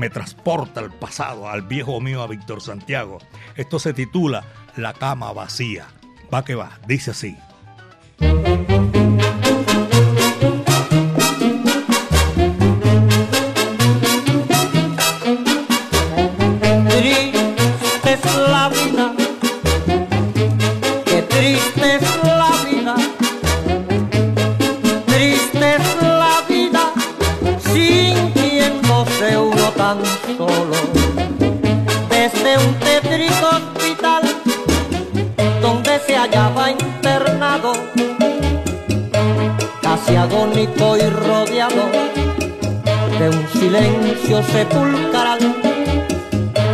me 0.00 0.08
transporta 0.10 0.80
al 0.80 0.90
pasado, 0.90 1.48
al 1.48 1.62
viejo 1.62 2.00
mío, 2.00 2.22
a 2.22 2.26
Víctor 2.26 2.62
Santiago. 2.62 3.18
Esto 3.54 3.78
se 3.78 3.92
titula 3.92 4.44
La 4.76 4.94
cama 4.94 5.30
vacía. 5.32 5.86
Va 6.32 6.42
que 6.42 6.54
va, 6.54 6.80
dice 6.86 7.10
así. 7.10 7.36
Silencio 43.60 44.42
sepulcral 44.42 45.38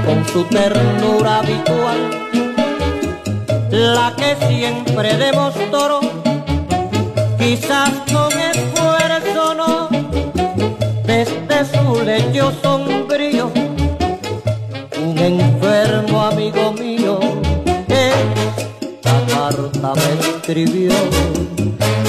con 0.07 0.25
su 0.29 0.45
ternura 0.45 1.39
habitual, 1.39 2.01
la 3.73 4.15
que 4.17 4.37
siempre 4.47 5.17
demostró, 5.17 5.99
quizás 7.41 7.91
con 8.13 8.33
esfuerzo 8.39 9.55
no, 9.57 9.89
desde 11.05 11.59
su 11.75 12.05
lecho 12.05 12.53
sombrío, 12.63 13.51
un 15.05 15.19
enfermo 15.19 16.23
amigo 16.23 16.73
mío, 16.73 17.19
esta 17.89 19.17
carta 19.35 19.93
me 19.93 20.37
escribió, 20.37 20.93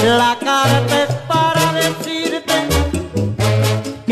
la 0.03 0.37
carta 0.39 1.26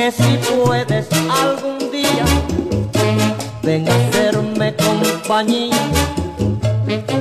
que 0.06 0.12
si 0.12 0.38
puedes 0.54 1.08
algún 1.32 1.92
día, 1.92 2.26
ven 3.64 3.90
a 3.90 3.96
hacerme 3.96 4.76
compañía. 4.76 5.82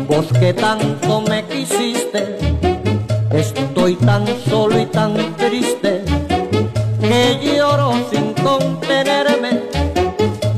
Vos 0.07 0.27
que 0.39 0.53
tanto 0.53 1.23
me 1.23 1.47
quisiste, 1.47 2.37
estoy 3.31 3.97
tan 3.97 4.27
solo 4.51 4.79
y 4.79 4.85
tan 4.85 5.15
triste 5.37 6.05
que 7.01 7.41
lloro 7.43 7.93
sin 8.11 8.35
contenerme. 8.35 9.63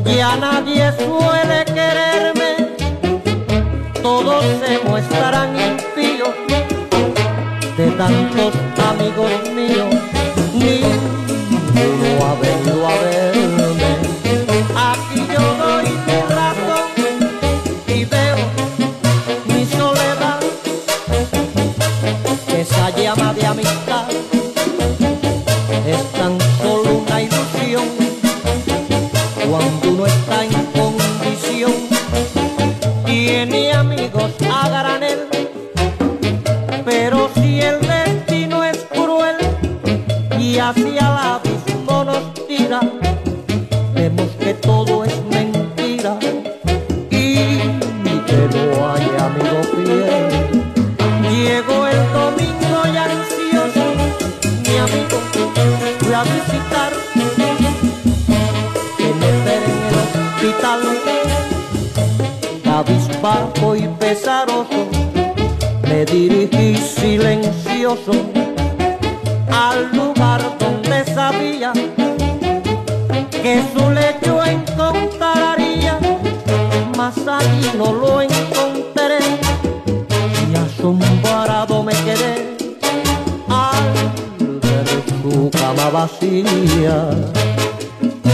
Ya 0.05 0.35
nadie 0.37 0.91
suele 0.99 1.65
quererme, 1.77 2.51
todos 4.03 4.45
se 4.63 4.81
muestran 4.89 5.51
impíos 5.61 6.35
de 7.77 7.87
tantos 7.93 8.53
amigos 8.91 9.56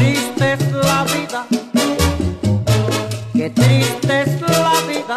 Triste 0.02 0.54
es 0.54 0.72
la 0.72 1.04
vida, 1.04 1.46
qué 3.34 3.50
triste 3.50 4.22
es 4.22 4.40
la 4.40 4.74
vida, 4.88 5.16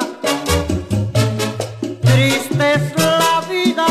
triste 2.02 2.74
es 2.76 2.96
la 2.96 3.42
vida. 3.50 3.88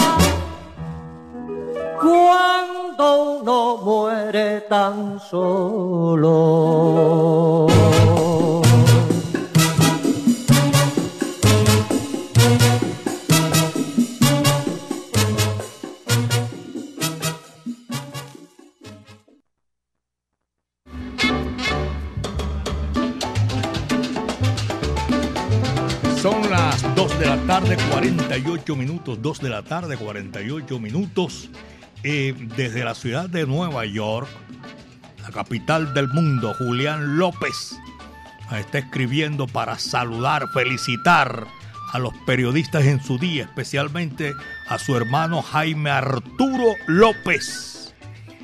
Cuando 2.00 3.38
uno 3.40 3.76
muere 3.78 4.60
tan 4.68 5.18
solo. 5.18 5.93
48 28.64 28.76
minutos. 28.76 29.22
2 29.22 29.40
de 29.40 29.48
la 29.50 29.62
tarde, 29.62 29.96
48 29.96 30.78
minutos. 30.78 31.50
Eh, 32.02 32.34
desde 32.56 32.84
la 32.84 32.94
ciudad 32.94 33.28
de 33.28 33.46
Nueva 33.46 33.84
York, 33.86 34.28
la 35.22 35.30
capital 35.30 35.94
del 35.94 36.08
mundo, 36.08 36.54
Julián 36.58 37.18
López 37.18 37.78
está 38.58 38.78
escribiendo 38.78 39.46
para 39.46 39.78
saludar, 39.78 40.48
felicitar 40.52 41.46
a 41.92 41.98
los 41.98 42.12
periodistas 42.26 42.84
en 42.84 43.02
su 43.02 43.18
día, 43.18 43.44
especialmente 43.44 44.34
a 44.68 44.78
su 44.78 44.96
hermano 44.96 45.42
Jaime 45.42 45.90
Arturo 45.90 46.74
López, 46.86 47.94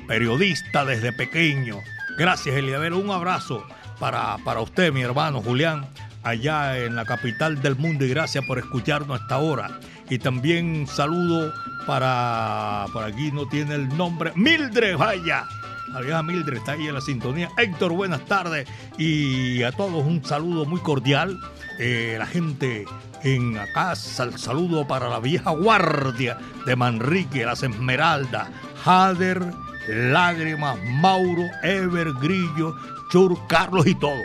periodista 0.07 0.85
desde 0.85 1.13
pequeño. 1.13 1.77
Gracias, 2.17 2.55
Eliabel. 2.55 2.93
Un 2.93 3.11
abrazo 3.11 3.65
para, 3.99 4.37
para 4.43 4.61
usted, 4.61 4.91
mi 4.91 5.01
hermano 5.01 5.41
Julián, 5.41 5.87
allá 6.23 6.77
en 6.79 6.95
la 6.95 7.05
capital 7.05 7.61
del 7.61 7.75
mundo 7.75 8.05
y 8.05 8.09
gracias 8.09 8.43
por 8.45 8.57
escucharnos 8.57 9.21
hasta 9.21 9.35
ahora. 9.35 9.79
Y 10.11 10.19
también 10.19 10.87
saludo 10.87 11.53
para, 11.87 12.85
por 12.91 13.05
aquí 13.05 13.31
no 13.31 13.47
tiene 13.47 13.75
el 13.75 13.95
nombre, 13.95 14.33
Mildred, 14.35 14.97
vaya. 14.97 15.45
La 15.93 16.01
vieja 16.01 16.21
Mildred 16.21 16.57
está 16.57 16.73
ahí 16.73 16.85
en 16.85 16.95
la 16.95 16.99
sintonía. 16.99 17.49
Héctor, 17.57 17.93
buenas 17.93 18.25
tardes. 18.25 18.67
Y 18.97 19.63
a 19.63 19.71
todos 19.71 20.05
un 20.05 20.21
saludo 20.25 20.65
muy 20.65 20.81
cordial. 20.81 21.39
Eh, 21.79 22.17
la 22.19 22.25
gente 22.25 22.83
en 23.23 23.57
acá, 23.57 23.95
sal, 23.95 24.37
saludo 24.37 24.85
para 24.85 25.07
la 25.07 25.21
vieja 25.21 25.51
guardia 25.51 26.37
de 26.65 26.75
Manrique, 26.75 27.45
las 27.45 27.63
Esmeraldas, 27.63 28.49
Jader, 28.83 29.41
Lágrimas, 29.87 30.77
Mauro, 30.99 31.43
Ever, 31.63 32.11
Grillo, 32.19 32.75
Chur, 33.09 33.37
Carlos 33.47 33.87
y 33.87 33.95
todo. 33.95 34.21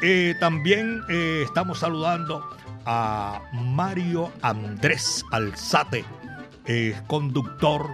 Eh, 0.00 0.36
también 0.38 1.02
eh, 1.08 1.42
estamos 1.44 1.80
saludando 1.80 2.48
a 2.90 3.42
Mario 3.52 4.32
Andrés 4.40 5.22
Alzate, 5.30 6.06
eh, 6.64 6.98
conductor 7.06 7.90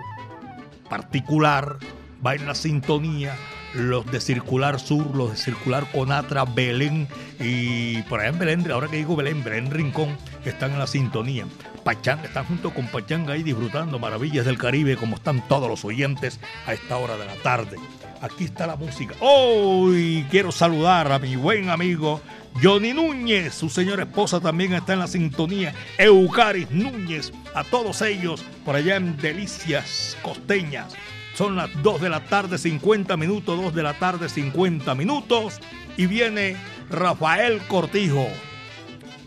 particular, 0.88 1.78
va 2.24 2.36
en 2.36 2.46
la 2.46 2.54
sintonía, 2.54 3.34
los 3.74 4.06
de 4.06 4.20
Circular 4.20 4.78
Sur, 4.78 5.16
los 5.16 5.32
de 5.32 5.36
Circular 5.36 5.90
Conatra, 5.90 6.44
Belén 6.44 7.08
y 7.40 8.02
por 8.02 8.20
allá 8.20 8.28
en 8.28 8.38
Belén, 8.38 8.70
ahora 8.70 8.86
que 8.86 8.98
digo 8.98 9.16
Belén, 9.16 9.42
Belén 9.42 9.72
Rincón, 9.72 10.16
están 10.44 10.70
en 10.70 10.78
la 10.78 10.86
sintonía. 10.86 11.44
Pachanga, 11.82 12.26
están 12.26 12.44
junto 12.44 12.72
con 12.72 12.86
Pachanga 12.86 13.32
ahí 13.32 13.42
disfrutando 13.42 13.98
maravillas 13.98 14.46
del 14.46 14.58
Caribe 14.58 14.96
como 14.96 15.16
están 15.16 15.46
todos 15.48 15.68
los 15.68 15.84
oyentes 15.84 16.38
a 16.68 16.72
esta 16.72 16.98
hora 16.98 17.16
de 17.16 17.26
la 17.26 17.34
tarde. 17.42 17.78
Aquí 18.24 18.44
está 18.44 18.66
la 18.66 18.76
música. 18.76 19.14
Hoy 19.20 20.24
quiero 20.30 20.50
saludar 20.50 21.12
a 21.12 21.18
mi 21.18 21.36
buen 21.36 21.68
amigo 21.68 22.22
Johnny 22.62 22.94
Núñez, 22.94 23.54
su 23.54 23.68
señora 23.68 24.04
esposa 24.04 24.40
también 24.40 24.72
está 24.72 24.94
en 24.94 25.00
la 25.00 25.08
sintonía, 25.08 25.74
Eucaris 25.98 26.70
Núñez, 26.70 27.34
a 27.54 27.64
todos 27.64 28.00
ellos 28.00 28.42
por 28.64 28.76
allá 28.76 28.96
en 28.96 29.18
Delicias 29.18 30.16
Costeñas. 30.22 30.94
Son 31.34 31.54
las 31.54 31.68
2 31.82 32.00
de 32.00 32.08
la 32.08 32.24
tarde, 32.24 32.56
50 32.56 33.14
minutos, 33.18 33.60
2 33.60 33.74
de 33.74 33.82
la 33.82 33.92
tarde, 33.92 34.30
50 34.30 34.94
minutos. 34.94 35.60
Y 35.98 36.06
viene 36.06 36.56
Rafael 36.88 37.58
Cortijo, 37.68 38.26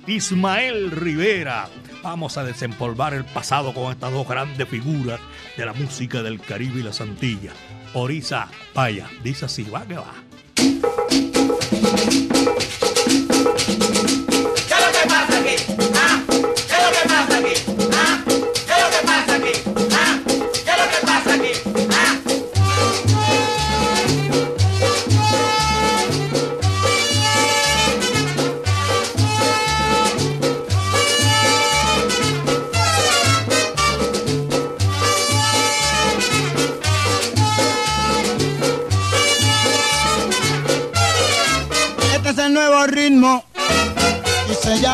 Ismael 0.07 0.89
Rivera. 0.89 1.69
Vamos 2.01 2.35
a 2.39 2.43
desempolvar 2.43 3.13
el 3.13 3.25
pasado 3.25 3.75
con 3.75 3.91
estas 3.91 4.11
dos 4.11 4.27
grandes 4.27 4.67
figuras 4.67 5.19
de 5.55 5.65
la 5.67 5.73
música 5.73 6.23
del 6.23 6.39
Caribe 6.39 6.79
y 6.79 6.83
las 6.83 6.99
Antillas. 6.99 7.53
Orisa 7.93 8.47
Paya, 8.73 9.09
dice 9.23 9.45
así, 9.45 9.63
va 9.63 9.85
que 9.85 9.95
va. 9.95 10.13
¿Qué 10.55 10.63
es 14.73 14.81
lo 14.81 14.91
que 14.91 15.07
pasa 15.07 15.39
aquí? 15.39 15.55
¿Ah? 15.95 16.21
¿Qué 16.27 16.75
es 16.75 16.83
lo 16.83 16.91
que 16.91 17.07
pasa 17.07 17.37
aquí? 17.37 17.66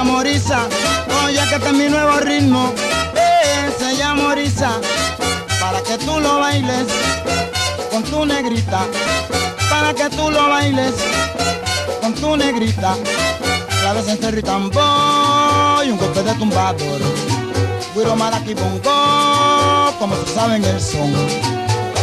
Oye, 0.06 1.40
que 1.48 1.56
este 1.56 1.68
es 1.68 1.74
mi 1.74 1.88
nuevo 1.88 2.20
ritmo, 2.20 2.74
eh, 3.16 3.72
se 3.80 3.96
llama. 3.96 4.36
Para 5.62 5.82
que 5.82 5.98
tú 6.00 6.20
lo 6.20 6.40
bailes 6.40 6.88
con 7.90 8.04
tu 8.04 8.26
negrita, 8.26 8.82
para 9.70 9.94
que 9.94 10.10
tú 10.16 10.30
lo 10.30 10.50
bailes 10.50 10.94
con 12.02 12.14
tu 12.16 12.36
negrita. 12.36 12.96
Claves 13.82 14.08
en 14.10 14.40
y 14.40 14.42
tambor 14.42 15.86
y 15.86 15.92
un 15.92 15.98
golpe 15.98 16.22
de 16.24 16.34
tumbador. 16.34 17.02
Guiro 17.96 18.16
maraqui 18.16 18.54
bongo, 18.56 19.94
como 20.00 20.16
tú 20.16 20.32
saben 20.34 20.66
el 20.66 20.82
son. 20.82 21.14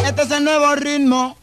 Este 0.06 0.22
es 0.22 0.30
el 0.30 0.44
nuevo 0.44 0.74
ritmo, 0.76 1.36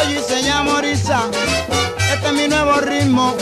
oye, 0.00 0.22
se 0.22 0.42
llama. 0.42 0.80
Este 0.84 2.26
es 2.26 2.32
mi 2.32 2.46
nuevo 2.46 2.80
ritmo, 2.80 3.34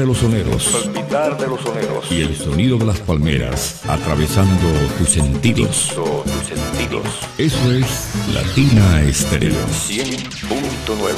de 0.00 0.06
los 0.06 0.16
soneros. 0.16 0.66
palpitar 0.68 1.36
de 1.36 1.46
los 1.46 1.60
soneros. 1.60 2.10
Y 2.10 2.22
el 2.22 2.34
sonido 2.34 2.78
de 2.78 2.86
las 2.86 3.00
palmeras 3.00 3.82
atravesando 3.86 4.66
tus 4.96 5.10
sentidos. 5.10 5.94
tus 5.94 6.46
sentidos. 6.46 7.06
Eso 7.36 7.72
es 7.72 8.14
Latina 8.32 9.02
Estéreo. 9.02 9.52
100.9. 9.52 11.14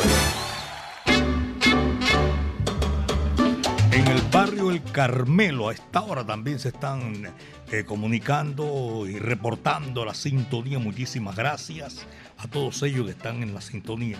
En 3.92 4.08
el 4.08 4.20
barrio 4.32 4.72
El 4.72 4.82
Carmelo, 4.82 5.68
a 5.68 5.74
esta 5.74 6.00
hora 6.00 6.26
también 6.26 6.58
se 6.58 6.70
están 6.70 7.32
eh, 7.70 7.84
comunicando 7.84 9.06
y 9.06 9.16
reportando 9.20 10.04
la 10.04 10.14
sintonía. 10.14 10.80
Muchísimas 10.80 11.36
gracias 11.36 12.04
a 12.36 12.48
todos 12.48 12.82
ellos 12.82 13.04
que 13.04 13.12
están 13.12 13.44
en 13.44 13.54
la 13.54 13.60
sintonía. 13.60 14.18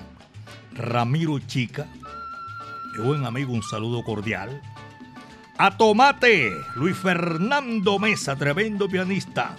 Ramiro 0.75 1.39
Chica, 1.41 1.89
buen 3.01 3.25
amigo, 3.25 3.53
un 3.53 3.63
saludo 3.63 4.03
cordial. 4.05 4.61
A 5.59 5.77
Tomate, 5.77 6.53
Luis 6.75 6.97
Fernando 6.97 7.99
Mesa, 7.99 8.37
tremendo 8.37 8.89
pianista. 8.89 9.57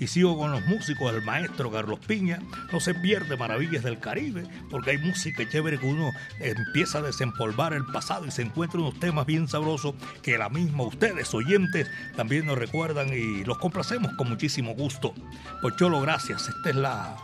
Y 0.00 0.08
sigo 0.08 0.36
con 0.36 0.50
los 0.50 0.66
músicos 0.66 1.12
del 1.12 1.22
maestro 1.22 1.70
Carlos 1.70 2.00
Piña. 2.00 2.40
No 2.72 2.80
se 2.80 2.94
pierde 2.94 3.36
Maravillas 3.36 3.84
del 3.84 4.00
Caribe, 4.00 4.44
porque 4.70 4.90
hay 4.90 4.98
música 4.98 5.48
chévere 5.48 5.78
que 5.78 5.86
uno 5.86 6.10
empieza 6.40 6.98
a 6.98 7.02
desempolvar 7.02 7.72
el 7.72 7.86
pasado 7.86 8.26
y 8.26 8.30
se 8.30 8.42
encuentra 8.42 8.80
unos 8.80 8.98
temas 8.98 9.26
bien 9.26 9.46
sabrosos 9.46 9.94
que 10.22 10.36
la 10.36 10.48
misma 10.48 10.82
ustedes, 10.82 11.32
oyentes, 11.32 11.88
también 12.16 12.46
nos 12.46 12.58
recuerdan 12.58 13.08
y 13.12 13.44
los 13.44 13.58
complacemos 13.58 14.12
con 14.14 14.28
muchísimo 14.28 14.74
gusto. 14.74 15.14
Pues 15.62 15.76
Cholo, 15.76 16.00
gracias. 16.00 16.48
Esta 16.48 16.70
es 16.70 16.76
la, 16.76 17.16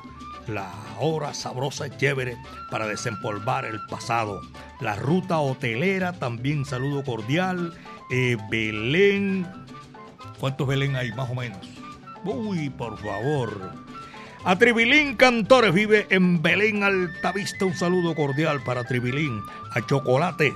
la 0.50 0.70
hora 0.98 1.32
sabrosa 1.32 1.86
y 1.86 1.96
chévere 1.96 2.36
para 2.70 2.86
desempolvar 2.86 3.64
el 3.64 3.80
pasado. 3.86 4.40
La 4.80 4.96
ruta 4.96 5.38
hotelera, 5.38 6.12
también 6.12 6.64
saludo 6.64 7.04
cordial. 7.04 7.74
Eh, 8.10 8.36
Belén, 8.50 9.46
¿cuántos 10.38 10.66
Belén 10.66 10.96
hay 10.96 11.12
más 11.12 11.30
o 11.30 11.34
menos? 11.34 11.66
Uy, 12.24 12.70
por 12.70 12.98
favor. 12.98 13.72
A 14.44 14.56
Tribilín 14.56 15.16
Cantores 15.16 15.72
vive 15.74 16.06
en 16.10 16.40
Belén 16.40 16.82
Altavista. 16.82 17.66
Un 17.66 17.74
saludo 17.74 18.14
cordial 18.14 18.62
para 18.62 18.84
Tribilín. 18.84 19.42
A 19.74 19.86
Chocolate. 19.86 20.54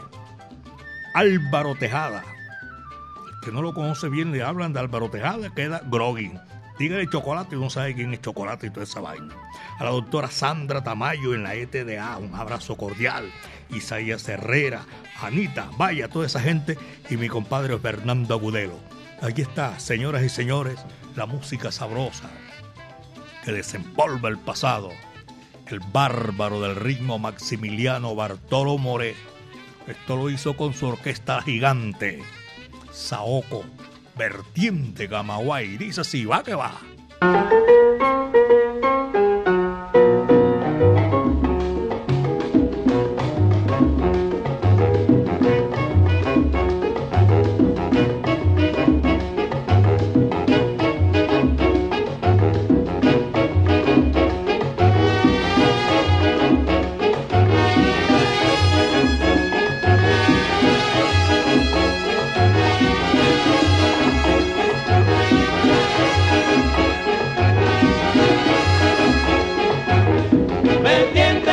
Álvaro 1.14 1.74
Tejada. 1.74 2.24
El 3.28 3.40
que 3.44 3.52
no 3.52 3.62
lo 3.62 3.74
conoce 3.74 4.08
bien 4.08 4.32
le 4.32 4.42
hablan 4.42 4.72
de 4.72 4.80
Álvaro 4.80 5.10
Tejada, 5.10 5.54
queda 5.54 5.82
groggy. 5.84 6.32
Dígale 6.78 7.08
chocolate 7.08 7.54
y 7.54 7.58
no 7.60 7.70
sabe 7.70 7.94
quién 7.94 8.12
es 8.12 8.20
chocolate 8.20 8.66
y 8.66 8.70
toda 8.70 8.84
esa 8.84 9.00
vaina. 9.00 9.34
A 9.78 9.84
la 9.84 9.90
doctora 9.90 10.30
Sandra 10.30 10.82
Tamayo 10.82 11.34
en 11.34 11.44
la 11.44 11.54
ETDA, 11.54 12.18
un 12.18 12.34
abrazo 12.34 12.76
cordial. 12.76 13.30
Isaías 13.70 14.28
Herrera, 14.28 14.84
Anita, 15.20 15.70
vaya, 15.78 16.08
toda 16.08 16.26
esa 16.26 16.40
gente. 16.40 16.76
Y 17.08 17.16
mi 17.16 17.28
compadre 17.28 17.78
Fernando 17.78 18.34
Agudelo. 18.34 18.78
Aquí 19.22 19.42
está, 19.42 19.78
señoras 19.78 20.24
y 20.24 20.28
señores, 20.28 20.84
la 21.14 21.26
música 21.26 21.70
sabrosa 21.70 22.28
que 23.44 23.52
desempolva 23.52 24.28
el 24.28 24.38
pasado. 24.38 24.90
El 25.66 25.80
bárbaro 25.80 26.60
del 26.60 26.76
ritmo 26.76 27.18
Maximiliano 27.18 28.14
Bartolo 28.14 28.78
Moré. 28.78 29.14
Esto 29.86 30.16
lo 30.16 30.30
hizo 30.30 30.56
con 30.56 30.74
su 30.74 30.86
orquesta 30.86 31.42
gigante. 31.42 32.22
Saoco, 32.90 33.64
vertiente 34.16 35.08
Camagüey. 35.08 35.76
Dice 35.76 36.02
así, 36.02 36.24
va 36.24 36.42
que 36.42 36.54
va. 36.54 36.80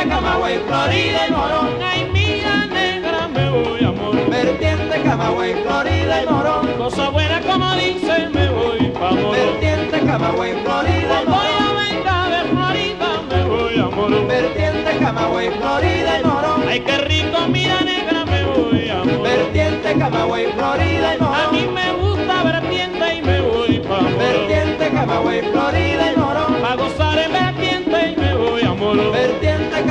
Vertiente 0.02 0.20
Camagüey, 0.20 0.58
Florida 0.66 1.28
y 1.28 1.30
Morón. 1.30 1.68
Ay, 1.80 2.10
mira 2.12 2.66
negra, 2.66 3.28
me 3.28 3.50
voy 3.50 3.84
amor. 3.84 4.30
Vertiente 4.30 5.00
Camagüey, 5.00 5.54
Florida 5.62 6.22
y 6.22 6.26
Morón. 6.26 6.66
Cosa 6.76 7.08
buena 7.10 7.40
como 7.40 7.72
dicen, 7.76 8.32
me 8.32 8.48
voy 8.48 8.88
pa' 8.88 9.12
Morón. 9.12 9.30
Vertiente 9.30 10.00
Camagüey, 10.04 10.54
Florida 10.64 11.22
y 11.22 11.26
Morón. 11.26 11.38
Voy 11.38 11.46
a 11.54 11.72
venga 11.80 12.28
de 12.30 12.48
Florida, 12.50 13.08
me 13.30 13.44
voy 13.44 13.78
a 13.78 13.86
Morón. 13.86 14.26
Vertiente 14.26 14.96
Camagüey, 14.98 15.50
Florida 15.50 16.20
y 16.20 16.24
Morón. 16.24 16.68
Ay, 16.68 16.80
qué 16.80 16.98
rico, 16.98 17.38
mira 17.48 17.80
negra, 17.82 18.24
me 18.24 18.44
voy 18.44 18.88
a 18.88 19.04
Morón. 19.04 19.22
Vertiente 19.22 19.94
Camagüey, 19.96 20.46
Florida 20.52 21.14
y 21.14 21.18
Morón. 21.20 21.34
A 21.36 21.52
mí 21.52 21.68
me 21.72 21.92
gusta 21.92 22.01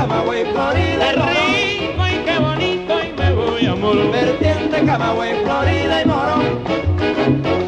Camagüey, 0.02 0.46
Florida 0.46 1.14
y 1.14 1.16
Morón. 1.16 1.36
Rico 1.54 2.08
y 2.08 2.26
qué 2.26 2.40
bonito 2.40 2.94
y 3.04 3.22
me 3.22 3.34
voy 3.34 3.66
a 3.68 3.76
Morón. 3.76 4.12
Vertiente 4.12 4.84
Camagüey, 4.84 5.44
Florida 5.44 6.02
y 6.02 6.06
Morón. 6.08 7.61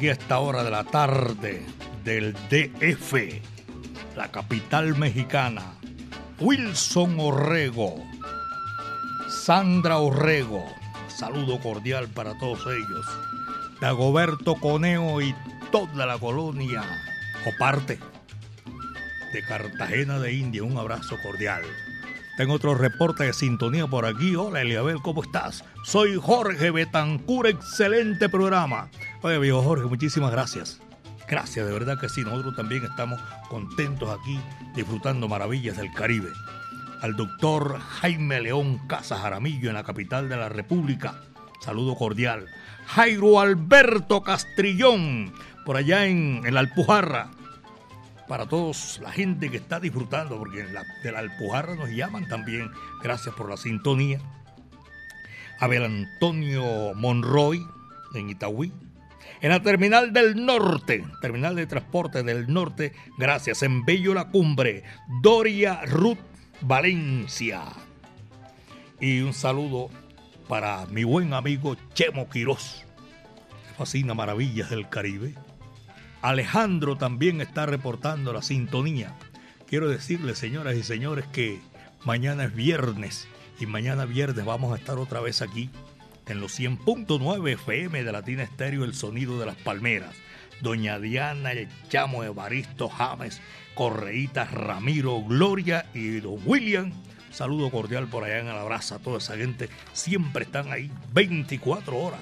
Aquí 0.00 0.08
a 0.08 0.12
esta 0.12 0.38
hora 0.38 0.64
de 0.64 0.70
la 0.70 0.82
tarde 0.84 1.62
del 2.04 2.32
DF, 2.32 3.12
la 4.16 4.30
capital 4.30 4.96
mexicana. 4.96 5.74
Wilson 6.38 7.20
Orrego, 7.20 8.02
Sandra 9.28 9.98
Orrego, 9.98 10.64
saludo 11.14 11.60
cordial 11.60 12.08
para 12.08 12.32
todos 12.38 12.60
ellos. 12.60 13.06
Dagoberto 13.82 14.54
Coneo 14.54 15.20
y 15.20 15.34
toda 15.70 16.06
la 16.06 16.16
colonia 16.16 16.82
o 17.44 17.50
parte 17.58 17.98
de 19.34 19.42
Cartagena 19.42 20.18
de 20.18 20.32
India, 20.32 20.62
un 20.62 20.78
abrazo 20.78 21.18
cordial. 21.22 21.60
Tengo 22.38 22.54
otro 22.54 22.74
reporte 22.74 23.24
de 23.24 23.34
sintonía 23.34 23.86
por 23.86 24.06
aquí. 24.06 24.34
Hola 24.34 24.62
Eliabel, 24.62 25.02
¿cómo 25.02 25.22
estás? 25.22 25.62
Soy 25.84 26.16
Jorge 26.16 26.70
Betancur, 26.70 27.46
excelente 27.46 28.30
programa. 28.30 28.88
Oye, 29.22 29.38
viejo 29.38 29.60
Jorge, 29.62 29.84
muchísimas 29.84 30.30
gracias. 30.30 30.80
Gracias, 31.28 31.66
de 31.66 31.72
verdad 31.72 32.00
que 32.00 32.08
sí. 32.08 32.22
Nosotros 32.22 32.56
también 32.56 32.84
estamos 32.84 33.20
contentos 33.50 34.08
aquí 34.08 34.40
disfrutando 34.74 35.28
maravillas 35.28 35.76
del 35.76 35.92
Caribe. 35.92 36.30
Al 37.02 37.16
doctor 37.16 37.78
Jaime 37.78 38.40
León 38.40 38.78
Casa 38.88 39.18
Jaramillo 39.18 39.68
en 39.68 39.74
la 39.74 39.84
capital 39.84 40.30
de 40.30 40.38
la 40.38 40.48
República. 40.48 41.20
Saludo 41.60 41.96
cordial. 41.96 42.46
Jairo 42.86 43.40
Alberto 43.40 44.22
Castrillón, 44.22 45.34
por 45.66 45.76
allá 45.76 46.06
en, 46.06 46.40
en 46.46 46.54
la 46.54 46.60
Alpujarra 46.60 47.30
para 48.26 48.46
todos 48.46 49.00
la 49.02 49.12
gente 49.12 49.50
que 49.50 49.58
está 49.58 49.80
disfrutando, 49.80 50.38
porque 50.38 50.64
de 50.64 51.12
la 51.12 51.18
Alpujarra 51.18 51.74
nos 51.74 51.90
llaman 51.90 52.26
también. 52.26 52.70
Gracias 53.02 53.34
por 53.34 53.50
la 53.50 53.58
sintonía. 53.58 54.18
Abel 55.58 55.84
Antonio 55.84 56.94
Monroy 56.94 57.66
en 58.14 58.30
Itagüí. 58.30 58.72
En 59.42 59.48
la 59.48 59.62
terminal 59.62 60.12
del 60.12 60.44
norte, 60.44 61.02
terminal 61.22 61.56
de 61.56 61.66
transporte 61.66 62.22
del 62.22 62.52
norte, 62.52 62.92
gracias. 63.16 63.62
En 63.62 63.86
Bello 63.86 64.12
La 64.12 64.28
Cumbre, 64.28 64.84
Doria 65.22 65.80
Ruth 65.86 66.18
Valencia. 66.60 67.62
Y 69.00 69.20
un 69.22 69.32
saludo 69.32 69.88
para 70.46 70.84
mi 70.86 71.04
buen 71.04 71.32
amigo 71.32 71.74
Chemo 71.94 72.28
Quirós. 72.28 72.84
fascina 73.78 74.12
Maravillas 74.12 74.68
del 74.68 74.90
Caribe. 74.90 75.34
Alejandro 76.20 76.96
también 76.96 77.40
está 77.40 77.64
reportando 77.64 78.34
la 78.34 78.42
sintonía. 78.42 79.14
Quiero 79.66 79.88
decirles, 79.88 80.36
señoras 80.36 80.76
y 80.76 80.82
señores, 80.82 81.24
que 81.32 81.60
mañana 82.04 82.44
es 82.44 82.54
viernes 82.54 83.26
y 83.58 83.64
mañana 83.64 84.04
viernes 84.04 84.44
vamos 84.44 84.74
a 84.74 84.76
estar 84.76 84.98
otra 84.98 85.20
vez 85.20 85.40
aquí 85.40 85.70
en 86.30 86.40
los 86.40 86.58
100.9 86.58 87.52
FM 87.52 88.04
de 88.04 88.12
Latina 88.12 88.42
Estéreo, 88.42 88.84
el 88.84 88.94
sonido 88.94 89.38
de 89.38 89.46
las 89.46 89.56
palmeras. 89.56 90.14
Doña 90.60 90.98
Diana, 90.98 91.52
el 91.52 91.68
chamo 91.88 92.24
Evaristo 92.24 92.88
James, 92.88 93.40
Correíta 93.74 94.44
Ramiro, 94.44 95.22
Gloria 95.22 95.86
y 95.94 96.20
Don 96.20 96.38
William. 96.44 96.92
Saludo 97.30 97.70
cordial 97.70 98.08
por 98.08 98.24
allá 98.24 98.40
en 98.40 98.48
Alabraza. 98.48 98.98
Toda 98.98 99.18
esa 99.18 99.36
gente 99.36 99.68
siempre 99.92 100.44
están 100.44 100.72
ahí 100.72 100.90
24 101.12 101.96
horas 101.96 102.20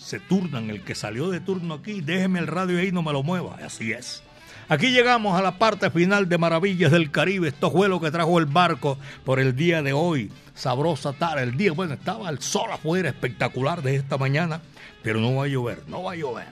se 0.00 0.18
turnan. 0.18 0.70
El 0.70 0.82
que 0.82 0.94
salió 0.94 1.30
de 1.30 1.40
turno 1.40 1.74
aquí, 1.74 2.00
déjeme 2.00 2.38
el 2.38 2.46
radio 2.46 2.78
ahí, 2.78 2.90
no 2.90 3.02
me 3.02 3.12
lo 3.12 3.22
mueva. 3.22 3.56
Así 3.64 3.92
es. 3.92 4.22
Aquí 4.70 4.92
llegamos 4.92 5.36
a 5.36 5.42
la 5.42 5.58
parte 5.58 5.90
final 5.90 6.28
de 6.28 6.38
Maravillas 6.38 6.92
del 6.92 7.10
Caribe. 7.10 7.48
Esto 7.48 7.72
fue 7.72 7.88
que 8.00 8.12
trajo 8.12 8.38
el 8.38 8.46
barco 8.46 8.98
por 9.24 9.40
el 9.40 9.56
día 9.56 9.82
de 9.82 9.92
hoy. 9.92 10.30
Sabrosa 10.54 11.12
tarde. 11.12 11.42
El 11.42 11.56
día, 11.56 11.72
bueno, 11.72 11.94
estaba 11.94 12.30
el 12.30 12.40
sol 12.40 12.70
afuera, 12.70 13.08
espectacular 13.08 13.82
de 13.82 13.96
esta 13.96 14.16
mañana, 14.16 14.60
pero 15.02 15.18
no 15.18 15.34
va 15.34 15.46
a 15.46 15.48
llover, 15.48 15.82
no 15.88 16.04
va 16.04 16.12
a 16.12 16.14
llover. 16.14 16.46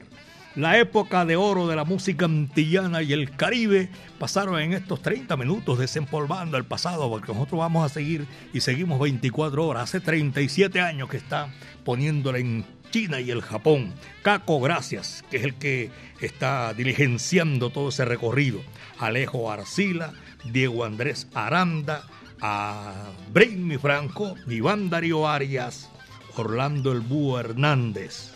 La 0.57 0.77
época 0.79 1.25
de 1.25 1.37
oro 1.37 1.69
de 1.69 1.77
la 1.77 1.85
música 1.85 2.25
antillana 2.25 3.03
y 3.03 3.12
el 3.12 3.31
Caribe 3.37 3.89
pasaron 4.19 4.59
en 4.59 4.73
estos 4.73 5.01
30 5.01 5.37
minutos 5.37 5.79
desempolvando 5.79 6.57
el 6.57 6.64
pasado, 6.64 7.09
porque 7.09 7.33
nosotros 7.33 7.61
vamos 7.61 7.89
a 7.89 7.95
seguir 7.95 8.27
y 8.53 8.62
seguimos 8.62 8.99
24 8.99 9.64
horas. 9.64 9.85
Hace 9.85 10.01
37 10.01 10.81
años 10.81 11.09
que 11.09 11.19
está 11.19 11.55
poniéndole 11.85 12.41
en 12.41 12.64
China 12.91 13.20
y 13.20 13.30
el 13.30 13.43
Japón. 13.43 13.95
Caco 14.22 14.61
Gracias, 14.61 15.24
que 15.30 15.39
es 15.39 15.45
el 15.45 15.55
que 15.55 15.91
está 16.20 16.72
diligenciando 16.74 17.70
todo 17.70 17.91
ese 17.91 18.05
recorrido. 18.05 18.61
Alejo 18.99 19.51
Arcila, 19.51 20.12
Diego 20.45 20.84
Andrés 20.84 21.28
Aranda, 21.34 22.07
a 22.41 23.11
Brainy 23.32 23.78
Franco, 23.78 24.34
Iván 24.47 24.91
Darío 24.91 25.28
Arias, 25.28 25.91
Orlando 26.36 26.93
El 26.93 27.01
Búho 27.01 27.39
Hernández. 27.39 28.32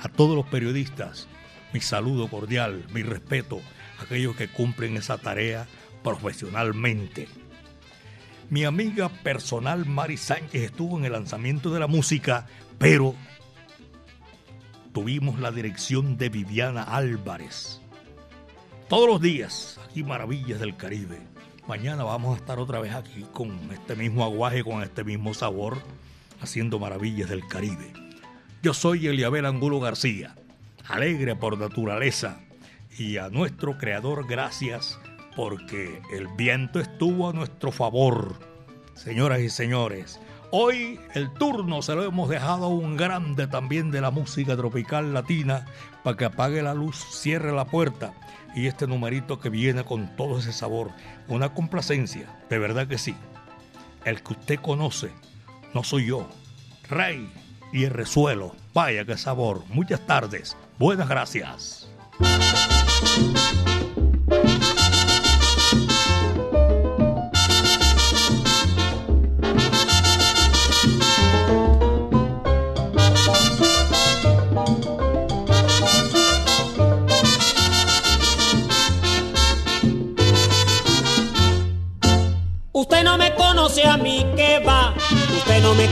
A 0.00 0.08
todos 0.08 0.36
los 0.36 0.46
periodistas, 0.46 1.28
mi 1.72 1.80
saludo 1.80 2.28
cordial, 2.28 2.84
mi 2.92 3.02
respeto 3.02 3.60
a 3.98 4.02
aquellos 4.02 4.36
que 4.36 4.48
cumplen 4.48 4.96
esa 4.96 5.18
tarea 5.18 5.66
profesionalmente. 6.02 7.28
Mi 8.50 8.64
amiga 8.64 9.08
personal 9.08 9.86
Mari 9.86 10.16
Sánchez 10.16 10.62
estuvo 10.62 10.98
en 10.98 11.06
el 11.06 11.12
lanzamiento 11.12 11.72
de 11.72 11.80
la 11.80 11.86
música 11.86 12.46
pero 12.84 13.14
tuvimos 14.92 15.40
la 15.40 15.50
dirección 15.50 16.18
de 16.18 16.28
Viviana 16.28 16.82
Álvarez. 16.82 17.80
Todos 18.90 19.08
los 19.08 19.22
días, 19.22 19.80
aquí 19.88 20.02
Maravillas 20.04 20.60
del 20.60 20.76
Caribe. 20.76 21.18
Mañana 21.66 22.04
vamos 22.04 22.34
a 22.34 22.40
estar 22.40 22.58
otra 22.58 22.80
vez 22.80 22.92
aquí 22.92 23.24
con 23.32 23.58
este 23.72 23.96
mismo 23.96 24.22
aguaje, 24.22 24.62
con 24.62 24.82
este 24.82 25.02
mismo 25.02 25.32
sabor, 25.32 25.78
haciendo 26.42 26.78
Maravillas 26.78 27.30
del 27.30 27.48
Caribe. 27.48 27.90
Yo 28.62 28.74
soy 28.74 29.06
Eliabel 29.06 29.46
Angulo 29.46 29.80
García, 29.80 30.34
alegre 30.86 31.34
por 31.36 31.56
naturaleza, 31.56 32.38
y 32.98 33.16
a 33.16 33.30
nuestro 33.30 33.78
creador 33.78 34.26
gracias 34.28 35.00
porque 35.34 36.02
el 36.12 36.28
viento 36.36 36.80
estuvo 36.80 37.30
a 37.30 37.32
nuestro 37.32 37.72
favor. 37.72 38.38
Señoras 38.92 39.40
y 39.40 39.48
señores, 39.48 40.20
Hoy 40.56 41.00
el 41.14 41.32
turno 41.32 41.82
se 41.82 41.96
lo 41.96 42.04
hemos 42.04 42.28
dejado 42.28 42.66
a 42.66 42.68
un 42.68 42.96
grande 42.96 43.48
también 43.48 43.90
de 43.90 44.00
la 44.00 44.12
música 44.12 44.56
tropical 44.56 45.12
latina 45.12 45.66
para 46.04 46.16
que 46.16 46.26
apague 46.26 46.62
la 46.62 46.74
luz, 46.74 46.94
cierre 47.10 47.50
la 47.50 47.64
puerta 47.64 48.14
y 48.54 48.68
este 48.68 48.86
numerito 48.86 49.40
que 49.40 49.48
viene 49.48 49.82
con 49.82 50.14
todo 50.14 50.38
ese 50.38 50.52
sabor, 50.52 50.92
una 51.26 51.54
complacencia, 51.54 52.28
de 52.48 52.58
verdad 52.60 52.86
que 52.86 52.98
sí. 52.98 53.16
El 54.04 54.22
que 54.22 54.34
usted 54.34 54.60
conoce, 54.60 55.10
no 55.74 55.82
soy 55.82 56.06
yo, 56.06 56.28
Rey 56.88 57.28
y 57.72 57.82
el 57.82 57.90
resuelo, 57.90 58.54
vaya 58.72 59.04
que 59.04 59.16
sabor. 59.16 59.64
Muchas 59.70 60.06
tardes, 60.06 60.56
buenas 60.78 61.08
gracias. 61.08 61.90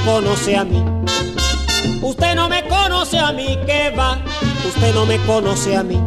Conoce 0.05 0.57
a 0.57 0.65
mí. 0.65 0.83
Usted 2.03 2.35
no 2.35 2.49
me 2.49 2.67
conoce 2.69 3.19
a 3.19 3.33
mí, 3.33 3.59
que 3.67 3.91
va? 3.97 4.19
Usted 4.67 4.95
no 4.95 5.07
me 5.07 5.19
conoce 5.19 5.77
a 5.77 5.83
mí. 5.83 6.01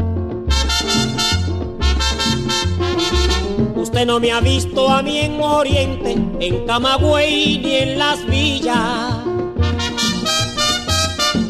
Usted 3.76 4.06
no 4.06 4.20
me 4.20 4.32
ha 4.32 4.42
visto 4.42 4.90
a 4.90 5.02
mí 5.02 5.20
en 5.20 5.42
Oriente, 5.42 6.14
en 6.40 6.66
Camagüey 6.66 7.60
ni 7.60 7.76
en 7.76 8.00
las 8.00 8.26
villas. 8.26 9.16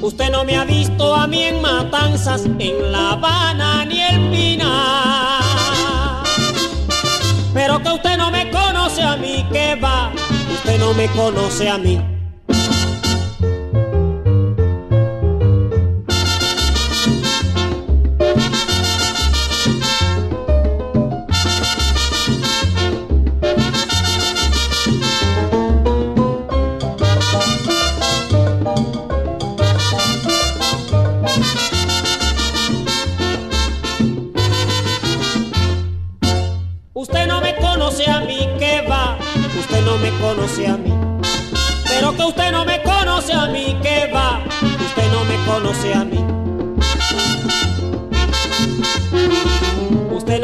Usted 0.01 0.31
no 0.31 0.43
me 0.43 0.55
ha 0.55 0.65
visto 0.65 1.15
a 1.15 1.25
mí 1.25 1.41
en 1.41 1.61
Matanzas, 1.61 2.45
en 2.45 2.91
La 2.91 3.13
Habana 3.13 3.85
ni 3.85 4.01
en 4.01 4.31
Pinar. 4.31 5.43
Pero 7.53 7.81
que 7.81 7.89
usted 7.89 8.17
no 8.17 8.29
me 8.29 8.51
conoce 8.51 9.01
a 9.01 9.15
mí, 9.17 9.43
que 9.51 9.75
va, 9.75 10.11
usted 10.53 10.79
no 10.79 10.93
me 10.93 11.07
conoce 11.07 11.69
a 11.69 11.77
mí. 11.79 12.14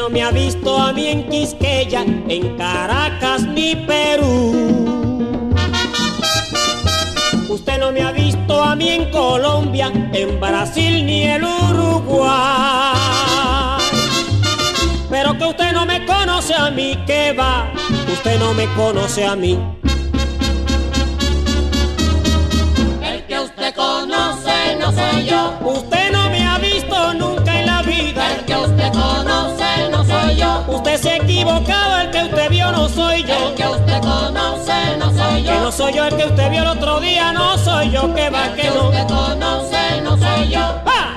No 0.02 0.10
me 0.10 0.24
ha 0.24 0.32
visto 0.32 0.76
a 0.80 0.92
mí 0.94 1.10
en 1.10 1.30
Quisqueya, 1.30 2.02
en 2.02 2.58
Caracas 2.58 3.44
ni 3.44 3.76
Perú. 3.76 5.54
Usted 7.48 7.80
no 7.80 7.92
me 7.92 8.02
ha 8.02 8.12
visto 8.12 8.64
a 8.64 8.76
mí 8.76 8.90
en 8.90 9.12
Colombia, 9.12 9.92
en 10.14 10.40
Brasil 10.40 11.06
ni 11.06 11.22
en 11.22 11.44
Uruguay. 11.44 12.32
Pero 15.12 15.38
que 15.38 15.46
usted 15.46 15.72
no 15.72 15.86
me 15.86 16.04
conoce 16.08 16.56
a 16.56 16.72
mí, 16.72 16.98
que 17.06 17.34
va, 17.34 17.72
usted 18.12 18.40
no 18.40 18.56
me 18.56 18.66
conoce 18.74 19.24
a 19.24 19.36
mí. 19.36 19.60
El 23.04 23.24
que 23.28 23.40
usted 23.40 23.76
conoce 23.76 24.78
no 24.80 24.92
soy 24.92 25.26
yo. 25.26 25.60
Usted 25.64 26.12
no 26.12 26.28
me 26.32 26.44
ha 26.44 26.58
visto 26.58 27.14
nunca 27.14 27.60
en 27.60 27.68
la 27.68 27.84
vida. 27.84 28.36
El 28.36 28.46
que 28.46 28.56
usted 28.56 28.92
conoce 28.94 29.61
no 29.61 29.61
soy 30.32 30.40
yo. 30.40 30.66
Usted 30.68 30.98
se 30.98 31.10
ha 31.10 31.16
equivocado, 31.18 32.02
el 32.02 32.12
que 32.12 32.24
usted 32.24 32.50
vio 32.50 32.72
no 32.72 32.90
soy 32.90 33.24
yo. 33.24 33.50
El 33.50 33.56
que 33.56 33.68
usted 33.68 34.02
conoce 34.02 34.98
no 34.98 35.12
soy 35.12 35.44
yo. 35.44 35.52
Que 35.52 35.60
no 35.60 35.72
soy 35.72 35.94
yo 35.94 36.06
el 36.06 36.16
que 36.16 36.26
usted 36.26 36.50
vio 36.50 36.62
el 36.62 36.68
otro 36.68 37.00
día, 37.00 37.32
no 37.34 37.58
soy 37.58 37.92
yo, 37.92 38.14
que 38.14 38.30
va, 38.30 38.48
el 38.48 38.56
que, 38.56 38.62
que 38.64 38.70
no. 38.70 38.90
usted 38.90 39.08
conoce 39.08 40.02
no 40.02 40.18
soy 40.18 40.50
yo. 40.50 40.60
¡Ah! 40.86 41.11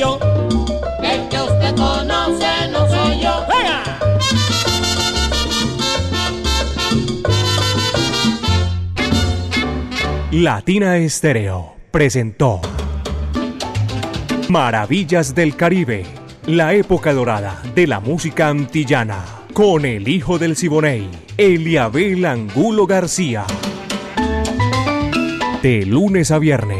Yo. 0.00 0.18
El 1.02 1.28
que 1.28 1.36
usted 1.36 1.76
conoce 1.76 2.46
no 2.72 2.88
soy 2.88 3.20
yo. 3.20 3.46
¡Venga! 3.48 3.98
Latina 10.32 10.96
Estéreo 10.96 11.74
presentó 11.90 12.60
Maravillas 14.48 15.34
del 15.34 15.54
Caribe, 15.54 16.06
la 16.46 16.72
época 16.74 17.12
dorada 17.12 17.62
de 17.74 17.86
la 17.86 18.00
música 18.00 18.48
antillana, 18.48 19.22
con 19.52 19.84
el 19.84 20.08
hijo 20.08 20.38
del 20.38 20.56
Siboney, 20.56 21.08
Eliabel 21.36 22.24
Angulo 22.24 22.86
García. 22.86 23.44
De 25.62 25.84
lunes 25.84 26.30
a 26.30 26.38
viernes, 26.38 26.79